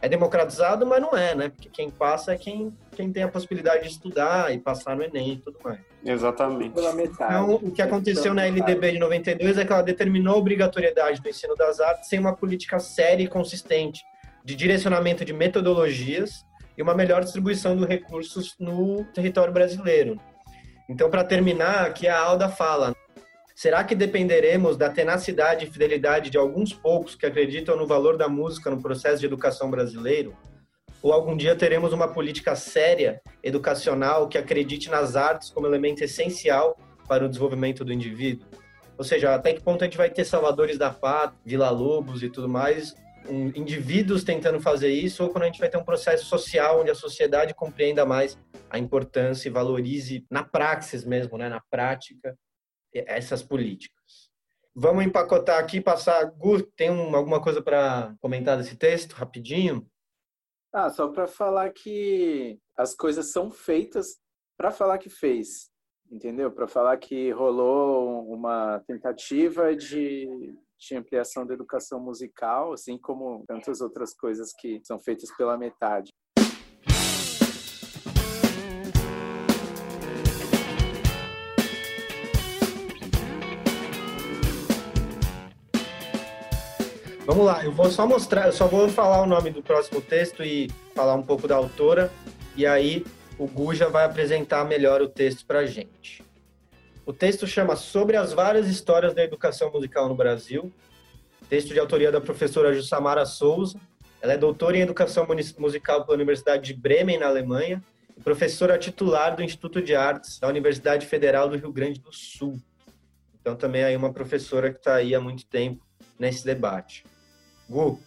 [0.00, 1.48] É democratizado, mas não é, né?
[1.48, 5.32] Porque quem passa é quem, quem tem a possibilidade de estudar e passar no Enem
[5.32, 5.80] e tudo mais.
[6.04, 6.74] Exatamente.
[6.78, 11.28] Então, o que aconteceu na LDB de 92 é que ela determinou a obrigatoriedade do
[11.28, 14.04] ensino das artes sem uma política séria e consistente
[14.44, 16.46] de direcionamento de metodologias
[16.76, 20.20] e uma melhor distribuição dos recursos no território brasileiro.
[20.88, 22.94] Então, para terminar, aqui a Alda fala:
[23.58, 28.28] será que dependeremos da tenacidade e fidelidade de alguns poucos que acreditam no valor da
[28.28, 30.32] música no processo de educação brasileiro?
[31.02, 36.78] Ou algum dia teremos uma política séria, educacional, que acredite nas artes como elemento essencial
[37.08, 38.46] para o desenvolvimento do indivíduo?
[38.96, 42.30] Ou seja, até que ponto a gente vai ter salvadores da pátria, Vila Lobos e
[42.30, 42.94] tudo mais,
[43.28, 46.92] um, indivíduos tentando fazer isso, ou quando a gente vai ter um processo social onde
[46.92, 48.38] a sociedade compreenda mais
[48.70, 52.38] a importância e valorize na praxis mesmo, né, na prática,
[53.06, 54.30] essas políticas.
[54.74, 56.24] Vamos empacotar aqui, passar.
[56.24, 59.88] Gu, tem um, alguma coisa para comentar desse texto, rapidinho?
[60.72, 64.18] Ah, só para falar que as coisas são feitas
[64.56, 65.70] para falar que fez,
[66.10, 66.52] entendeu?
[66.52, 73.80] Para falar que rolou uma tentativa de de ampliação da educação musical, assim como tantas
[73.80, 76.12] outras coisas que são feitas pela metade.
[87.28, 90.42] Vamos lá, eu vou só mostrar, eu só vou falar o nome do próximo texto
[90.42, 92.10] e falar um pouco da autora,
[92.56, 93.04] e aí
[93.38, 96.24] o Gu já vai apresentar melhor o texto para a gente.
[97.04, 100.72] O texto chama Sobre as várias histórias da educação musical no Brasil.
[101.50, 103.78] Texto de autoria da professora Jussamara Souza.
[104.22, 105.26] Ela é doutora em educação
[105.58, 107.84] musical pela Universidade de Bremen, na Alemanha,
[108.16, 112.58] e professora titular do Instituto de Artes da Universidade Federal do Rio Grande do Sul.
[113.38, 115.86] Então, também é uma professora que está aí há muito tempo
[116.18, 117.04] nesse debate.
[117.68, 118.00] Gu,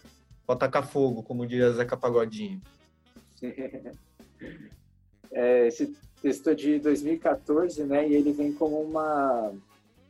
[0.46, 2.60] pode tacar fogo, como diria Zeca Pagodinho.
[5.34, 8.06] É, esse texto é de 2014, né?
[8.06, 9.50] E ele vem como uma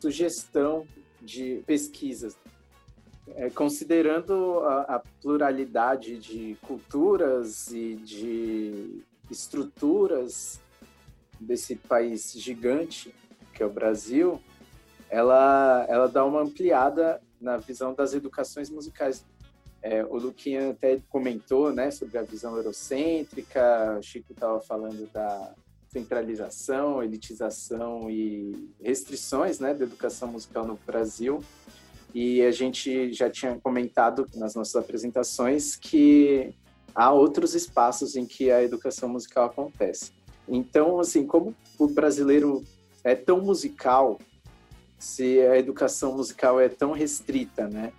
[0.00, 0.84] sugestão
[1.20, 2.36] de pesquisas,
[3.36, 10.58] é, considerando a, a, pluralidade de culturas e de estruturas
[11.38, 13.14] desse país gigante
[13.52, 14.40] que é o Brasil,
[15.08, 19.24] ela ela dá uma ampliada na visão das educações musicais.
[19.82, 23.96] É, o Luquinha até comentou, né, sobre a visão eurocêntrica.
[23.98, 25.54] O Chico estava falando da
[25.88, 31.42] centralização, elitização e restrições né, da educação musical no Brasil.
[32.14, 36.54] E a gente já tinha comentado nas nossas apresentações que
[36.94, 40.12] há outros espaços em que a educação musical acontece.
[40.46, 42.62] Então, assim, como o brasileiro
[43.02, 44.18] é tão musical,
[44.98, 47.92] se a educação musical é tão restrita, né,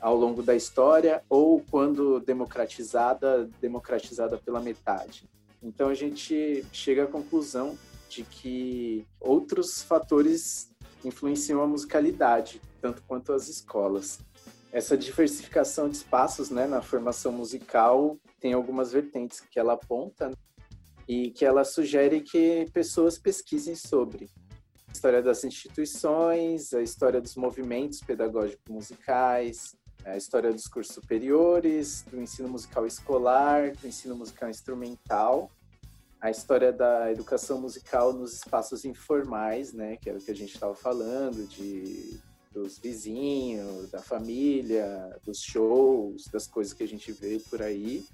[0.00, 5.28] ao longo da história, ou quando democratizada, democratizada pela metade.
[5.62, 7.76] Então a gente chega à conclusão
[8.08, 10.70] de que outros fatores
[11.04, 14.18] influenciam a musicalidade, tanto quanto as escolas.
[14.72, 20.32] Essa diversificação de espaços né, na formação musical tem algumas vertentes que ela aponta
[21.06, 24.30] e que ela sugere que pessoas pesquisem sobre
[24.88, 29.74] a história das instituições, a história dos movimentos pedagógicos musicais,
[30.04, 35.50] a história dos cursos superiores, do ensino musical escolar, do ensino musical instrumental,
[36.20, 40.54] a história da educação musical nos espaços informais, né, que era o que a gente
[40.54, 42.20] estava falando, de
[42.52, 48.04] dos vizinhos, da família, dos shows, das coisas que a gente vê por aí.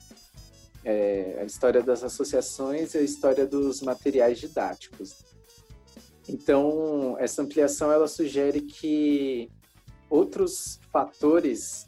[0.84, 5.16] É, a história das associações e a história dos materiais didáticos.
[6.28, 9.51] Então, essa ampliação ela sugere que
[10.11, 11.87] outros fatores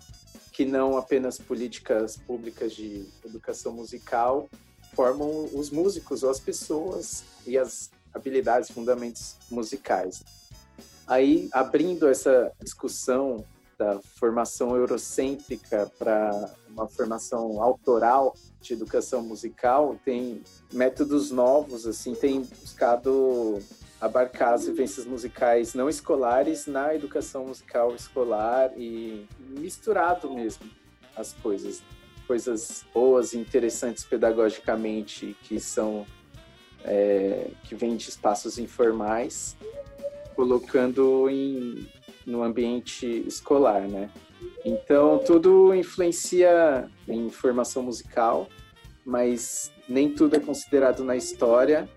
[0.53, 4.49] que não apenas políticas públicas de educação musical
[4.95, 10.23] formam os músicos ou as pessoas e as habilidades, fundamentos musicais.
[11.07, 13.45] Aí, abrindo essa discussão
[13.79, 20.43] da formação eurocêntrica para uma formação autoral de educação musical, tem
[20.73, 23.59] métodos novos, assim, tem buscado
[24.01, 30.69] abarcar as vivências musicais não escolares na educação musical escolar e misturado mesmo
[31.15, 31.83] as coisas.
[32.27, 36.07] Coisas boas interessantes pedagogicamente que são
[36.85, 39.57] é, que vêm de espaços informais,
[40.37, 41.89] colocando em,
[42.25, 44.09] no ambiente escolar, né?
[44.65, 48.49] Então, tudo influencia em formação musical,
[49.05, 51.89] mas nem tudo é considerado na história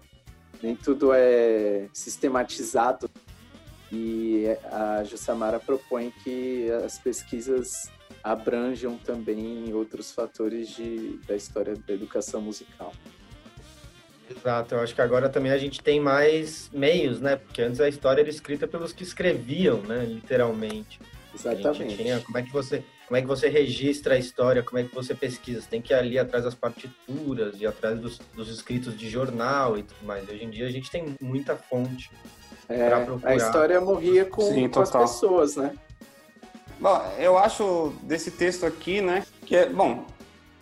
[0.64, 3.10] nem tudo é sistematizado.
[3.92, 7.92] E a Jussamara propõe que as pesquisas
[8.24, 12.92] abranjam também outros fatores de, da história da educação musical.
[14.30, 17.36] Exato, eu acho que agora também a gente tem mais meios, né?
[17.36, 20.06] Porque antes a história era escrita pelos que escreviam, né?
[20.06, 21.00] Literalmente.
[21.36, 21.98] Exatamente.
[21.98, 24.94] Tinha, como é que você como é que você registra a história, como é que
[24.94, 25.62] você pesquisa.
[25.62, 29.78] Você tem que ir ali atrás das partituras, ir atrás dos, dos escritos de jornal
[29.78, 30.28] e tudo mais.
[30.28, 32.10] Hoje em dia a gente tem muita fonte
[32.70, 33.32] é, para procurar.
[33.32, 35.76] A história morria com, Sim, com as pessoas, né?
[36.80, 40.06] Bom, eu acho desse texto aqui, né, que é, bom,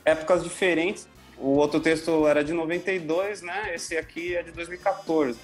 [0.06, 1.08] épocas diferentes.
[1.38, 3.74] O outro texto era de 92, né?
[3.74, 5.40] Esse aqui é de 2014.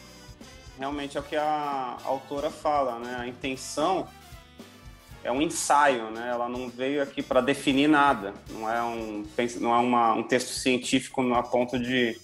[0.78, 3.18] Realmente é o que a autora fala, né?
[3.20, 4.08] A intenção
[5.28, 6.30] é um ensaio, né?
[6.30, 8.34] Ela não veio aqui para definir nada.
[8.50, 9.26] Não é um
[9.60, 12.18] não é uma, um texto científico a ponto de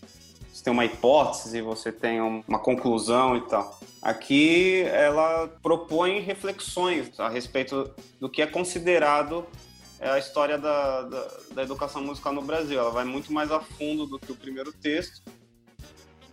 [0.49, 3.77] você ter uma hipótese, você tem uma conclusão e tal.
[4.01, 9.45] Aqui ela propõe reflexões a respeito do que é considerado
[9.99, 12.79] é, a história da, da, da educação musical no Brasil.
[12.79, 15.21] Ela vai muito mais a fundo do que o primeiro texto.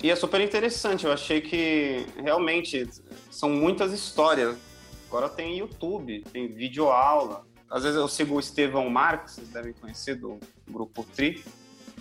[0.01, 1.05] E é super interessante.
[1.05, 2.89] Eu achei que realmente
[3.29, 4.70] são muitas histórias
[5.11, 7.45] Agora tem YouTube, tem videoaula.
[7.69, 10.39] Às vezes eu sigo o Estevão Marques, vocês devem conhecer do
[10.69, 11.45] grupo Tri.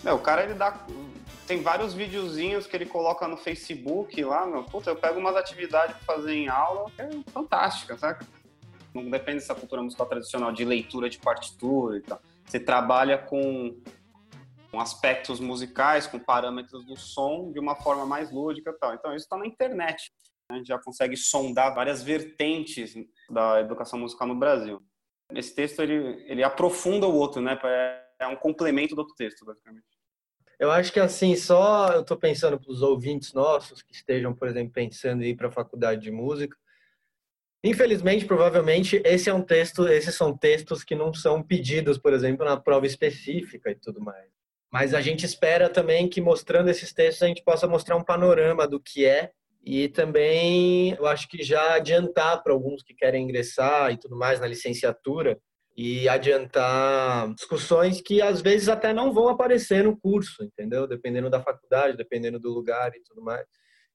[0.03, 0.85] Meu, o cara ele dá.
[1.47, 4.63] Tem vários videozinhos que ele coloca no Facebook lá, meu.
[4.63, 8.23] Puta, eu pego umas atividades pra fazer em aula, que é fantástica, sabe?
[8.93, 12.21] Não depende dessa cultura musical tradicional de leitura de partitura e tal.
[12.45, 13.75] Você trabalha com,
[14.69, 18.93] com aspectos musicais, com parâmetros do som de uma forma mais lúdica e tal.
[18.93, 20.13] Então isso está na internet.
[20.49, 22.95] A gente já consegue sondar várias vertentes
[23.29, 24.81] da educação musical no Brasil.
[25.33, 27.57] Esse texto ele, ele aprofunda o outro, né?
[28.19, 29.85] É um complemento do outro texto, basicamente.
[30.59, 34.47] Eu acho que assim, só eu estou pensando para os ouvintes nossos que estejam, por
[34.47, 36.57] exemplo, pensando em ir para a faculdade de música.
[37.63, 42.43] Infelizmente, provavelmente, esse é um texto, esses são textos que não são pedidos, por exemplo,
[42.43, 44.29] na prova específica e tudo mais.
[44.71, 48.67] Mas a gente espera também que mostrando esses textos a gente possa mostrar um panorama
[48.67, 49.31] do que é
[49.71, 54.39] e também eu acho que já adiantar para alguns que querem ingressar e tudo mais
[54.39, 55.37] na licenciatura
[55.77, 60.87] e adiantar discussões que às vezes até não vão aparecer no curso, entendeu?
[60.87, 63.45] Dependendo da faculdade, dependendo do lugar e tudo mais.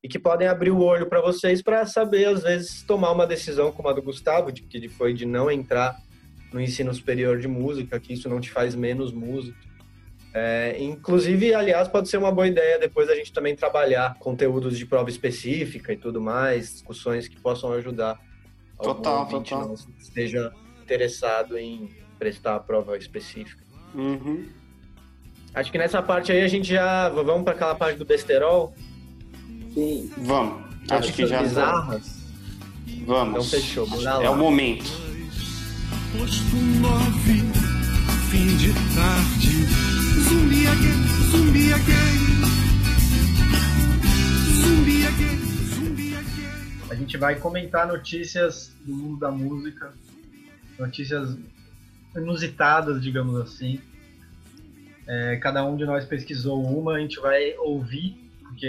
[0.01, 3.73] E que podem abrir o olho para vocês para saber, às vezes, tomar uma decisão
[3.73, 5.97] como a do Gustavo, de que ele foi de não entrar
[6.53, 9.59] no ensino superior de música, que isso não te faz menos músico
[10.37, 14.85] é, inclusive, aliás, pode ser uma boa ideia depois a gente também trabalhar conteúdos de
[14.85, 18.19] prova específica e tudo mais, discussões que possam ajudar
[18.83, 19.77] total, algum total.
[19.77, 23.63] que esteja interessado em prestar a prova específica.
[23.95, 24.49] Uhum.
[25.55, 28.75] Acho que nessa parte aí a gente já vamos para aquela parte do besterol.
[29.73, 30.11] Sim.
[30.19, 30.65] Vamos.
[30.91, 32.25] Acho que já bizarras.
[33.07, 33.47] Vamos.
[33.47, 33.87] Então fechou.
[33.87, 34.25] Bora lá.
[34.25, 34.91] É o momento.
[36.19, 37.45] Posto 9,
[38.31, 39.84] fim de tarde
[46.91, 49.95] A gente vai comentar notícias do mundo da música,
[50.77, 51.39] notícias
[52.17, 53.81] inusitadas, digamos assim.
[55.07, 58.67] É, cada um de nós pesquisou uma, a gente vai ouvir, porque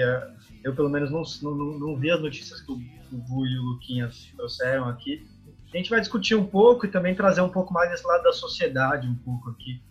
[0.64, 2.80] eu pelo menos não, não, não vi as notícias que o
[3.12, 5.26] Gu e o Luquinhas trouxeram aqui.
[5.74, 8.32] A gente vai discutir um pouco e também trazer um pouco mais esse lado da
[8.32, 9.82] sociedade, um pouco aqui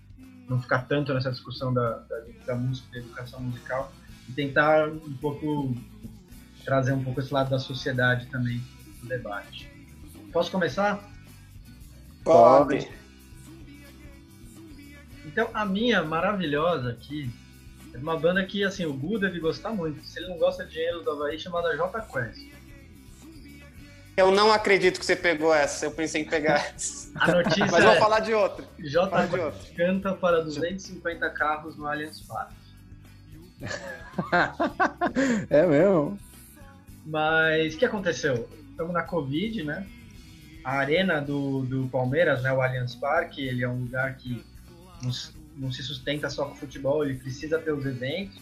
[0.49, 3.93] não ficar tanto nessa discussão da, da, da música, da educação musical,
[4.29, 5.77] e tentar um pouco
[6.65, 8.63] trazer um pouco esse lado da sociedade também
[9.03, 9.71] no debate.
[10.33, 11.09] Posso começar?
[12.25, 12.89] Pode.
[15.27, 17.31] Então, a minha maravilhosa aqui
[17.93, 20.05] é uma banda que, assim, o Gu deve gostar muito.
[20.05, 22.53] Se ele não gosta de Engenheiros do Havaí, chamada J Quest.
[24.17, 25.87] Eu não acredito que você pegou essa.
[25.87, 27.11] Eu pensei em pegar essa.
[27.19, 28.65] A notícia Mas vou é, falar de outra.
[28.79, 29.75] J de outra.
[29.77, 32.55] canta para 250 carros no Allianz Parque.
[35.51, 36.19] é mesmo?
[37.05, 38.49] Mas o que aconteceu?
[38.71, 39.87] Estamos na Covid, né?
[40.65, 44.45] A arena do, do Palmeiras, né, o Allianz Parque, ele é um lugar que
[45.03, 45.11] não,
[45.57, 48.41] não se sustenta só com futebol, ele precisa ter os eventos.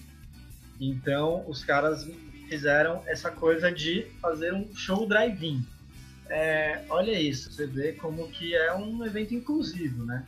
[0.81, 2.07] Então, os caras
[2.49, 5.65] fizeram essa coisa de fazer um show drive-in.
[6.29, 10.25] É, olha isso, você vê como que é um evento inclusivo, né?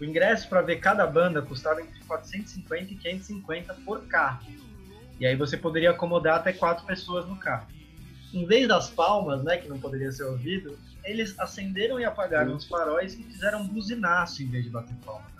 [0.00, 4.44] O ingresso para ver cada banda custava entre 450 e 550 por carro.
[5.20, 7.66] E aí você poderia acomodar até quatro pessoas no carro.
[8.34, 12.64] Em vez das palmas, né, que não poderia ser ouvido, eles acenderam e apagaram os
[12.64, 15.30] faróis e fizeram um buzinaço em vez de bater palma.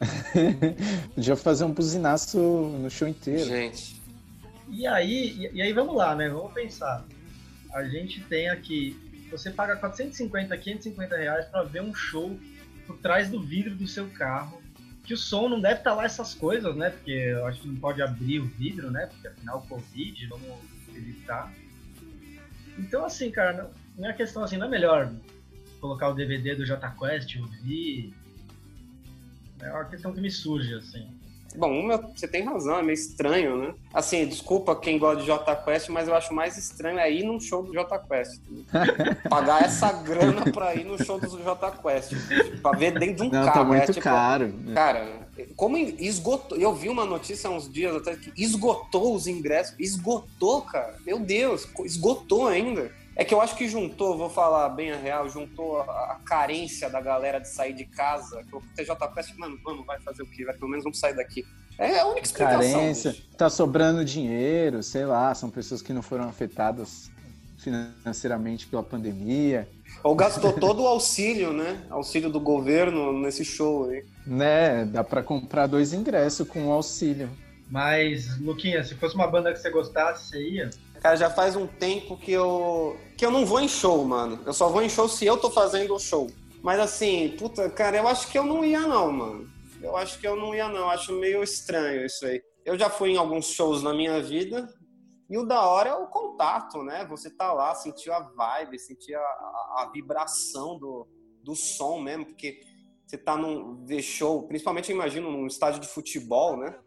[1.14, 3.44] Podia fazer um buzinaço no show inteiro.
[3.44, 3.97] Gente.
[4.70, 6.28] E aí, e, aí vamos lá, né?
[6.28, 7.04] Vamos pensar.
[7.72, 8.96] A gente tem aqui,
[9.30, 12.38] você paga 450, 550 reais para ver um show
[12.86, 14.62] por trás do vidro do seu carro.
[15.04, 16.90] Que o som não deve estar lá essas coisas, né?
[16.90, 19.06] Porque eu acho que não pode abrir o vidro, né?
[19.06, 20.58] Porque afinal, Covid, vamos
[20.94, 21.52] evitar.
[22.78, 25.10] Então, assim, cara, não, não é questão assim, não é melhor
[25.80, 28.14] colocar o DVD do J Quest, ouvir.
[29.60, 31.17] É uma questão que me surge, assim.
[31.56, 33.74] Bom, uma, você tem razão, é meio estranho, né?
[33.92, 37.40] Assim, desculpa quem gosta de J Quest, mas eu acho mais estranho é ir num
[37.40, 38.40] show do J Quest.
[39.28, 42.12] Pagar essa grana pra ir no show do J Quest.
[42.60, 43.52] Pra ver dentro de um Não, carro.
[43.52, 44.52] tá muito é, tipo, caro.
[44.74, 46.58] Cara, como esgotou.
[46.58, 49.74] Eu vi uma notícia há uns dias atrás que esgotou os ingressos.
[49.78, 50.96] Esgotou, cara.
[51.04, 52.90] Meu Deus, esgotou ainda.
[53.18, 56.88] É que eu acho que juntou, vou falar bem a real, juntou a, a carência
[56.88, 58.44] da galera de sair de casa.
[58.44, 60.44] Que o TJ Quest, mano, vamos, vai fazer o quê?
[60.44, 61.44] Vai, pelo menos vamos sair daqui.
[61.76, 62.60] É a única explicação.
[62.60, 63.26] Carência, bicho.
[63.36, 67.10] tá sobrando dinheiro, sei lá, são pessoas que não foram afetadas
[67.56, 69.68] financeiramente pela pandemia.
[70.04, 71.82] Ou gastou todo o auxílio, né?
[71.90, 74.04] Auxílio do governo nesse show aí.
[74.24, 77.28] Né, dá pra comprar dois ingressos com o auxílio.
[77.68, 80.70] Mas, Luquinha, se fosse uma banda que você gostasse, você ia?
[81.00, 84.40] Cara, já faz um tempo que eu que eu não vou em show, mano.
[84.46, 86.30] Eu só vou em show se eu tô fazendo o show.
[86.62, 89.50] Mas assim, puta, cara, eu acho que eu não ia não, mano.
[89.82, 90.80] Eu acho que eu não ia não.
[90.80, 92.42] Eu acho meio estranho isso aí.
[92.64, 94.68] Eu já fui em alguns shows na minha vida.
[95.30, 97.04] E o da hora é o contato, né?
[97.06, 101.06] Você tá lá, sentir a vibe, sentir a, a, vibração do,
[101.42, 102.60] do som mesmo, porque
[103.06, 106.78] você tá num show, principalmente eu imagino num estádio de futebol, né?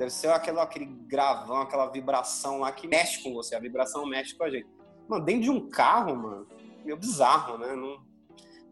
[0.00, 4.34] Deve ser aquela, aquele gravão, aquela vibração lá que mexe com você, a vibração mexe
[4.34, 4.66] com a gente.
[5.06, 6.46] Mano, dentro de um carro, mano,
[6.82, 7.76] meio bizarro, né?
[7.76, 8.00] Não...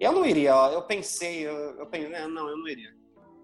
[0.01, 0.71] Eu não iria, ó.
[0.71, 2.27] eu pensei, eu, eu pensei, né?
[2.27, 2.95] não, eu não iria.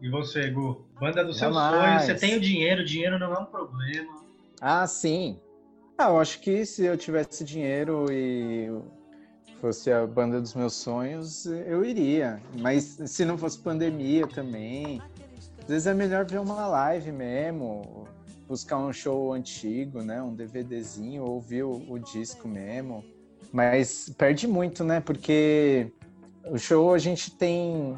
[0.00, 0.88] E você, Gu?
[0.98, 4.24] Banda dos seus sonhos, você tem o dinheiro, o dinheiro não é um problema.
[4.62, 5.38] Ah, sim.
[5.98, 8.70] Ah, eu acho que se eu tivesse dinheiro e
[9.60, 12.40] fosse a banda dos meus sonhos, eu iria.
[12.58, 15.02] Mas se não fosse pandemia também.
[15.64, 18.06] Às vezes é melhor ver uma live mesmo,
[18.46, 20.20] buscar um show antigo, né?
[20.20, 23.02] Um DVDzinho, ouvir o, o disco mesmo.
[23.50, 25.00] Mas perde muito, né?
[25.00, 25.90] Porque
[26.50, 27.96] o show a gente tem,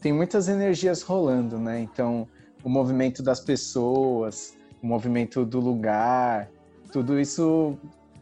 [0.00, 1.78] tem muitas energias rolando, né?
[1.78, 2.26] Então,
[2.62, 6.48] o movimento das pessoas, o movimento do lugar,
[6.90, 7.76] tudo isso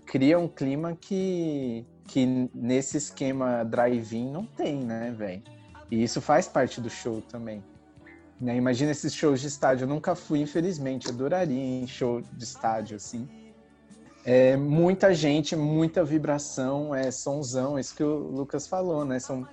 [0.04, 5.42] cria um clima que, que nesse esquema drive-in não tem, né, velho?
[5.88, 7.62] E isso faz parte do show também.
[8.42, 8.56] Né?
[8.56, 9.84] Imagina esses shows de estádio.
[9.84, 11.08] Eu nunca fui, infelizmente.
[11.08, 13.28] Adoraria ir em show de estádio, assim.
[14.24, 19.18] É muita gente, muita vibração, é sonzão, isso que o Lucas falou, né?
[19.18, 19.46] São,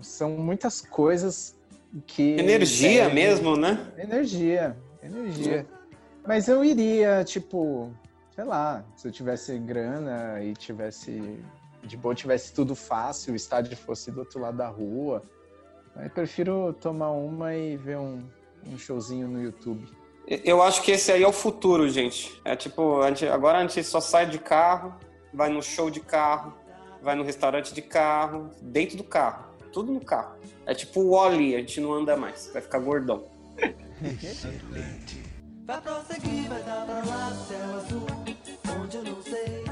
[0.00, 1.54] são muitas coisas
[2.06, 2.36] que.
[2.38, 3.92] Energia é, mesmo, né?
[3.98, 5.66] Energia, energia.
[6.26, 7.90] Mas eu iria, tipo,
[8.34, 11.38] sei lá, se eu tivesse grana e tivesse.
[11.82, 15.22] De boa, tivesse tudo fácil, o estádio fosse do outro lado da rua.
[16.02, 18.22] Eu prefiro tomar uma e ver um,
[18.66, 19.88] um showzinho no YouTube.
[20.26, 22.40] Eu acho que esse aí é o futuro, gente.
[22.44, 24.94] É tipo, a gente, agora a gente só sai de carro,
[25.32, 26.52] vai no show de carro,
[27.00, 29.46] vai no restaurante de carro, dentro do carro.
[29.72, 30.36] Tudo no carro.
[30.64, 33.24] É tipo o Wally, a gente não anda mais, vai ficar gordão.
[35.66, 38.06] Vai prosseguir, vai dar pra lá, céu azul,
[38.80, 39.65] onde eu não sei.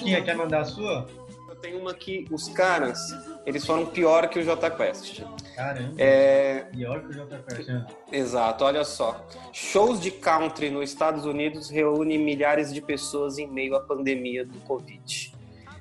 [0.00, 1.06] Luquinha, quer mandar a sua?
[1.48, 2.98] Eu tenho uma que os caras,
[3.44, 5.22] eles foram pior que o J Quest.
[5.54, 5.94] Caramba.
[5.98, 7.68] É, Pior que o J Quest.
[7.68, 7.86] né?
[8.10, 9.26] Exato, olha só.
[9.52, 14.58] Shows de country nos Estados Unidos reúnem milhares de pessoas em meio à pandemia do
[14.60, 15.34] Covid.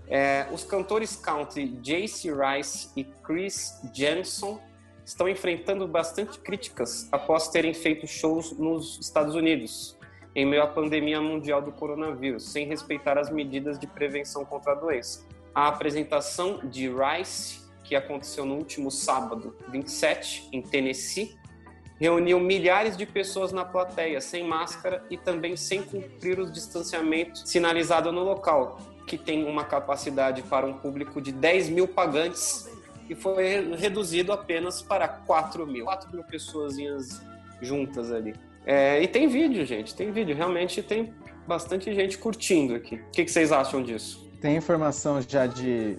[0.07, 2.31] É, os cantores country J.C.
[2.33, 4.57] Rice e Chris Jensen
[5.05, 9.95] estão enfrentando bastante críticas após terem feito shows nos Estados Unidos,
[10.35, 14.75] em meio à pandemia mundial do coronavírus, sem respeitar as medidas de prevenção contra a
[14.75, 15.25] doença.
[15.53, 21.37] A apresentação de Rice, que aconteceu no último sábado, 27, em Tennessee,
[21.99, 28.11] reuniu milhares de pessoas na plateia, sem máscara e também sem cumprir os distanciamentos sinalizado
[28.11, 32.69] no local, que tem uma capacidade para um público de 10 mil pagantes
[33.09, 35.83] e foi reduzido apenas para 4 mil.
[35.85, 36.75] 4 mil pessoas
[37.59, 38.33] juntas ali.
[38.71, 40.35] É, e tem vídeo, gente, tem vídeo.
[40.35, 41.11] Realmente tem
[41.47, 42.97] bastante gente curtindo aqui.
[42.97, 44.29] O que, que vocês acham disso?
[44.39, 45.97] Tem informação já de,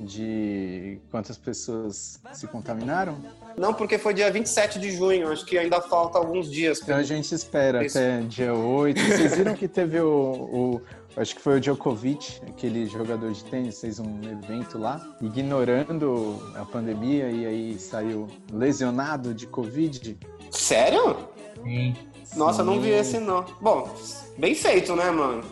[0.00, 3.16] de quantas pessoas se contaminaram?
[3.56, 6.80] Não, porque foi dia 27 de junho, acho que ainda falta alguns dias.
[6.82, 7.96] Então a gente espera Isso.
[7.96, 9.00] até dia 8.
[9.00, 10.82] Vocês viram que teve o, o-
[11.14, 16.64] Acho que foi o Djokovic, aquele jogador de tênis, fez um evento lá, ignorando a
[16.64, 20.16] pandemia e aí saiu lesionado de Covid.
[20.50, 21.16] Sério?
[21.62, 21.94] Sim.
[22.36, 22.98] Nossa, não vi Sim.
[22.98, 23.44] esse não.
[23.60, 23.94] Bom,
[24.38, 25.42] bem feito, né, mano?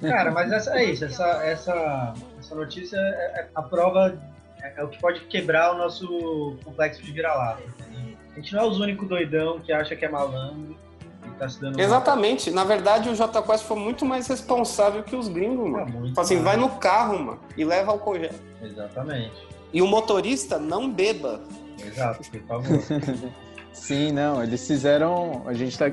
[0.00, 1.04] Cara, mas essa é isso.
[1.04, 4.18] Essa, essa, essa notícia é, é a prova,
[4.62, 7.62] é, é, o que pode quebrar o nosso complexo de vira-lata.
[8.32, 10.76] A gente não é os únicos doidão que acha que é malandro.
[11.38, 11.46] Tá
[11.78, 12.50] Exatamente.
[12.50, 12.64] Mal.
[12.64, 16.12] Na verdade, o J Quest foi muito mais responsável que os gringos, mano.
[16.16, 18.30] É, assim, vai no carro, mano, e leva álcool gel.
[18.62, 19.32] Exatamente.
[19.72, 21.40] E o motorista não beba.
[21.84, 22.78] Exato, por favor.
[23.74, 25.42] Sim, não, eles fizeram.
[25.46, 25.92] A gente tá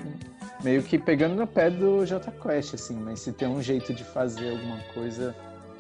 [0.64, 4.04] meio que pegando no pé do J Quest, assim, mas se tem um jeito de
[4.04, 5.36] fazer alguma coisa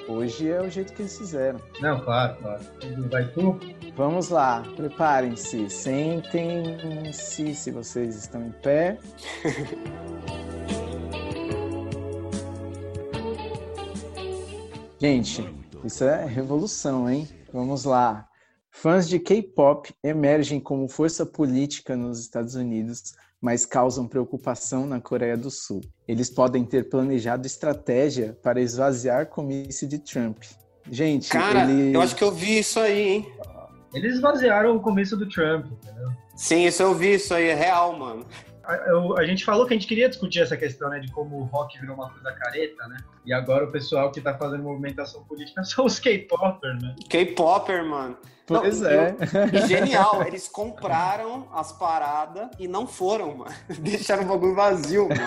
[0.07, 1.60] hoje é o jeito que eles fizeram.
[1.80, 2.61] Não, claro, claro.
[3.10, 3.60] Vai tu?
[3.95, 8.98] Vamos lá, preparem-se, sentem-se se vocês estão em pé.
[14.99, 15.48] Gente,
[15.84, 17.28] isso é revolução, hein?
[17.52, 18.28] Vamos lá.
[18.82, 25.38] Fãs de K-pop emergem como força política nos Estados Unidos, mas causam preocupação na Coreia
[25.38, 25.82] do Sul.
[26.08, 30.41] Eles podem ter planejado estratégia para esvaziar comício de Trump.
[30.90, 31.95] Gente, cara, ele...
[31.95, 33.34] eu acho que eu vi isso aí, hein?
[33.94, 36.10] Eles esvaziaram o comício do Trump, entendeu?
[36.36, 38.26] Sim, isso eu vi, isso aí é real, mano
[38.88, 41.44] eu, a gente falou que a gente queria discutir essa questão, né, de como o
[41.44, 42.98] rock virou uma coisa careta, né?
[43.26, 46.95] E agora o pessoal que tá fazendo movimentação política são os K-popper, né?
[47.10, 48.18] K-popper, mano.
[48.60, 49.15] Pois não, é.
[49.53, 53.52] E genial, eles compraram as paradas e não foram, mano.
[53.80, 55.22] Deixaram o bagulho vazio, mano.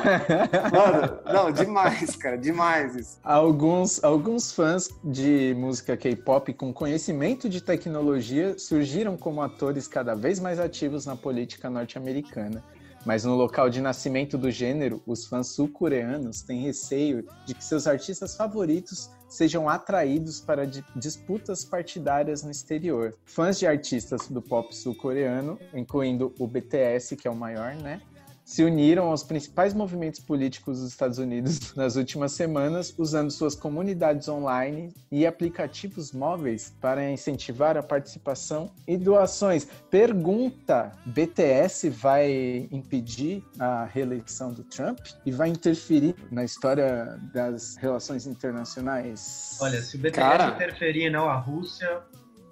[0.73, 3.19] Mano, não, demais, cara, demais isso.
[3.23, 10.39] Alguns, alguns fãs de música K-pop com conhecimento de tecnologia surgiram como atores cada vez
[10.41, 12.63] mais ativos na política norte-americana
[13.05, 17.87] mas no local de nascimento do gênero, os fãs sul-coreanos têm receio de que seus
[17.87, 23.13] artistas favoritos sejam atraídos para disputas partidárias no exterior.
[23.25, 28.01] Fãs de artistas do pop sul-coreano, incluindo o BTS, que é o maior, né?
[28.45, 34.29] Se uniram aos principais movimentos políticos dos Estados Unidos nas últimas semanas, usando suas comunidades
[34.29, 39.67] online e aplicativos móveis para incentivar a participação e doações.
[39.91, 48.27] Pergunta: BTS vai impedir a reeleição do Trump e vai interferir na história das relações
[48.27, 49.57] internacionais?
[49.61, 50.49] Olha, se o BTS Cara...
[50.49, 52.03] interferir e não a Rússia,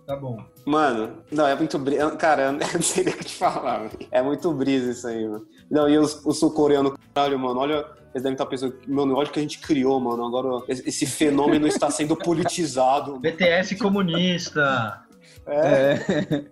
[0.07, 0.43] tá bom.
[0.65, 2.11] Mano, não, é muito brisa.
[2.17, 3.91] Cara, eu não sei nem o que te falar.
[4.11, 5.47] É muito brisa isso aí, mano.
[5.71, 7.85] Não, e os, os sul-coreanos, caralho, mano, olha.
[8.15, 10.27] Eles devem estar pensando, mano, olha o que a gente criou, mano.
[10.27, 13.17] Agora esse fenômeno está sendo politizado.
[13.21, 15.03] BTS comunista.
[15.47, 15.95] É.
[15.95, 16.45] é.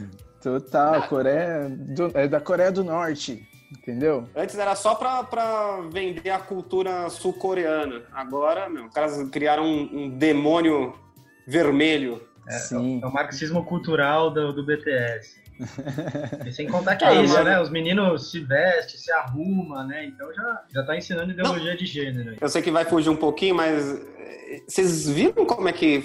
[0.42, 4.28] Total, Coreia do, é da Coreia do Norte, entendeu?
[4.36, 8.02] Antes era só pra, pra vender a cultura sul-coreana.
[8.12, 10.92] Agora, meu, os caras criaram um, um demônio
[11.46, 12.22] vermelho.
[12.48, 13.00] É, Sim.
[13.02, 15.42] é o marxismo cultural do, do BTS.
[16.44, 17.44] E sem contar que é ah, isso, mas...
[17.44, 17.60] né?
[17.60, 20.06] Os meninos se vestem, se arrumam, né?
[20.06, 22.36] Então já, já tá ensinando ideologia Não, de gênero.
[22.40, 26.02] Eu sei que vai fugir um pouquinho, mas eh, vocês viram como é que.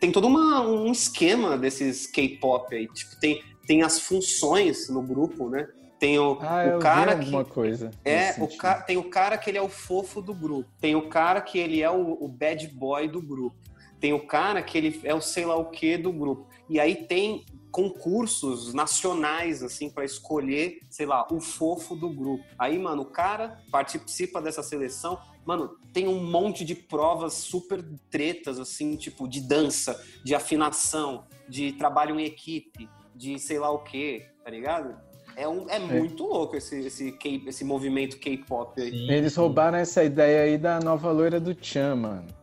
[0.00, 2.88] Tem todo uma, um esquema desses K-pop aí.
[2.88, 5.68] Tipo, tem, tem as funções no grupo, né?
[6.02, 9.58] Tem o, ah, o cara que coisa é o ca, tem o cara que ele
[9.58, 10.68] é o fofo do grupo.
[10.80, 13.56] Tem o cara que ele é o, o bad boy do grupo.
[14.02, 16.48] Tem o cara que ele é o sei lá o que do grupo.
[16.68, 22.44] E aí tem concursos nacionais, assim, para escolher, sei lá, o fofo do grupo.
[22.58, 25.20] Aí, mano, o cara participa dessa seleção.
[25.46, 27.80] Mano, tem um monte de provas super
[28.10, 33.84] tretas, assim, tipo, de dança, de afinação, de trabalho em equipe, de sei lá o
[33.84, 34.96] quê, tá ligado?
[35.36, 35.78] É, um, é, é.
[35.78, 37.16] muito louco esse, esse,
[37.46, 39.08] esse movimento K-pop aí.
[39.08, 42.41] Eles roubaram essa ideia aí da nova loira do Chan, mano.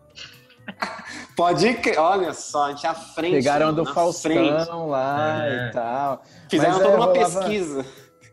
[1.36, 3.34] Pode crer, olha só, a gente à frente.
[3.34, 4.70] Pegaram do Faustão frente.
[4.88, 5.70] lá é.
[5.70, 6.24] e tal.
[6.50, 7.40] Fizeram Mas, toda é, uma rolava...
[7.40, 7.86] pesquisa.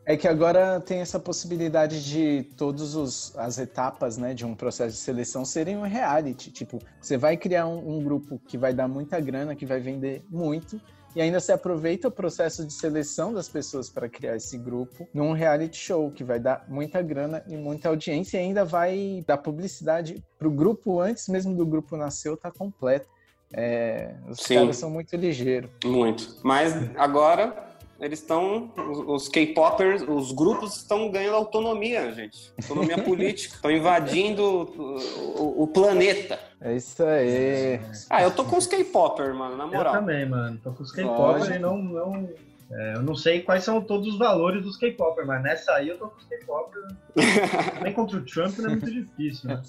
[0.08, 4.98] É que agora tem essa possibilidade de todas as etapas né, de um processo de
[4.98, 6.52] seleção serem um reality.
[6.52, 10.22] Tipo, você vai criar um, um grupo que vai dar muita grana, que vai vender
[10.30, 10.80] muito,
[11.16, 15.32] e ainda se aproveita o processo de seleção das pessoas para criar esse grupo num
[15.32, 20.22] reality show que vai dar muita grana e muita audiência e ainda vai dar publicidade
[20.38, 23.08] para o grupo antes mesmo do grupo nascer tá completo.
[23.52, 24.56] É, os Sim.
[24.56, 25.70] caras são muito ligeiros.
[25.84, 26.36] Muito.
[26.44, 32.52] Mas agora eles estão, os, os K-popers, os grupos estão ganhando autonomia, gente.
[32.62, 33.54] Autonomia política.
[33.54, 34.98] Estão invadindo o,
[35.40, 36.38] o, o, planeta.
[36.60, 37.80] É isso aí.
[38.10, 39.94] Ah, eu tô com os K-popers, mano, na moral.
[39.94, 40.58] Eu também, mano.
[40.62, 41.78] Tô com os K-popers e não.
[41.78, 42.28] não...
[42.68, 45.98] É, eu não sei quais são todos os valores dos K-popers, mas nessa aí eu
[45.98, 46.94] tô com os K-popers.
[47.80, 49.62] Nem contra o Trump não é muito difícil, né?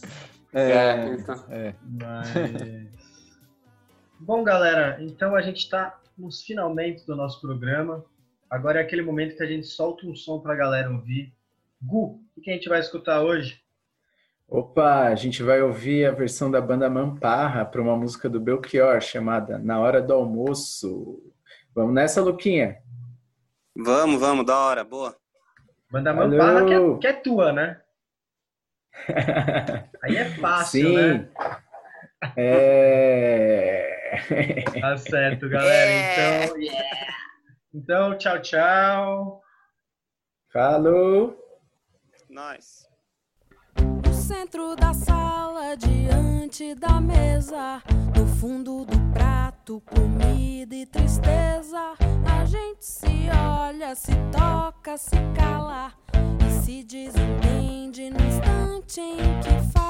[0.51, 1.43] É, é, então.
[1.49, 1.75] é.
[1.83, 2.87] Mas...
[4.19, 8.03] Bom, galera, então a gente está nos finalmente do nosso programa.
[8.49, 11.34] Agora é aquele momento que a gente solta um som para a galera ouvir.
[11.82, 13.61] Gu, o que a gente vai escutar hoje?
[14.48, 19.02] Opa, a gente vai ouvir a versão da banda Mamparra para uma música do Belchior
[19.02, 21.22] chamada Na Hora do Almoço.
[21.76, 22.78] Vamos nessa, Luquinha?
[23.76, 25.15] Vamos, vamos, da hora, boa.
[25.91, 27.82] Banda Mamparra que é, que é tua, né?
[30.02, 30.95] Aí é fácil, Sim.
[30.95, 31.30] né?
[32.36, 33.98] É...
[34.80, 35.91] Tá certo, galera.
[36.48, 37.18] Então, yeah.
[37.73, 39.41] Então tchau, tchau.
[40.52, 41.38] Falou.
[42.30, 42.88] Nice.
[44.06, 47.81] No centro da sala, diante da mesa,
[48.15, 51.94] no fundo do prato, comida e tristeza.
[52.26, 55.94] A gente se olha, se toca, se cala
[56.45, 59.88] e se desentende no instante em que fala.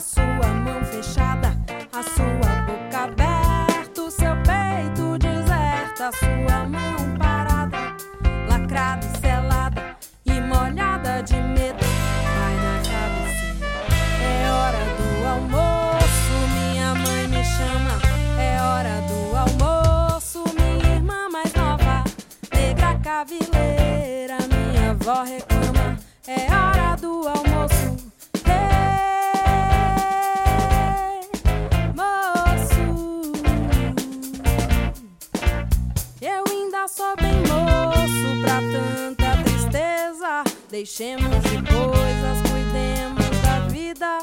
[0.00, 1.54] A sua mão fechada,
[1.92, 7.94] a sua boca aberta, o seu peito deserto, a sua mão parada,
[8.48, 11.84] lacrada e selada e molhada de medo.
[12.24, 13.68] Vai na cabeceira,
[14.24, 16.32] é hora do almoço.
[16.54, 18.00] Minha mãe me chama,
[18.40, 20.44] é hora do almoço.
[20.54, 22.04] Minha irmã mais nova,
[22.54, 25.49] negra cavileira, minha avó reclama,
[40.70, 44.20] Deixemos de coisas, cuidemos da vida.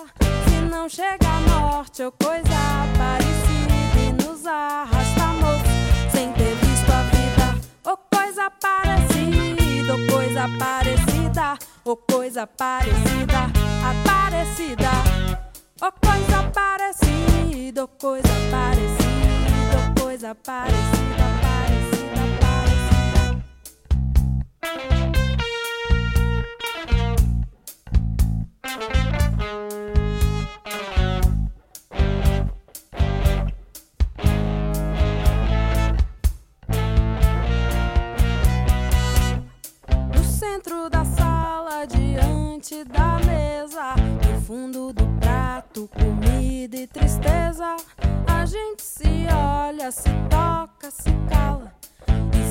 [0.47, 5.65] Se não chega a morte ou coisa parecida e nos arrasta moço,
[6.09, 7.59] sem ter visto a vida.
[7.83, 13.51] Ou coisa parecida, ou coisa parecida, ou coisa parecida,
[13.83, 14.91] aparecida.
[15.81, 22.87] Ou coisa parecida, ou coisa parecida, ou coisa parecida, parecida, parecida.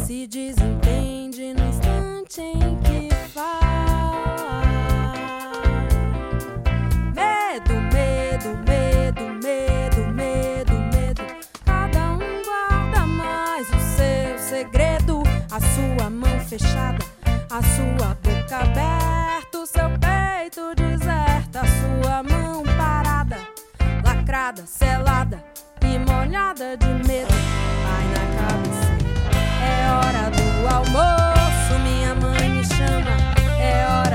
[0.07, 3.86] Se desentende no instante em que fala.
[16.47, 17.05] fechada,
[17.51, 23.39] a sua boca aberta, o seu peito deserto, a sua mão parada,
[24.05, 25.43] lacrada, selada
[25.83, 27.35] e molhada de medo.
[27.95, 33.17] Ai na cabeceira, é hora do almoço, minha mãe me chama,
[33.61, 34.06] é hora.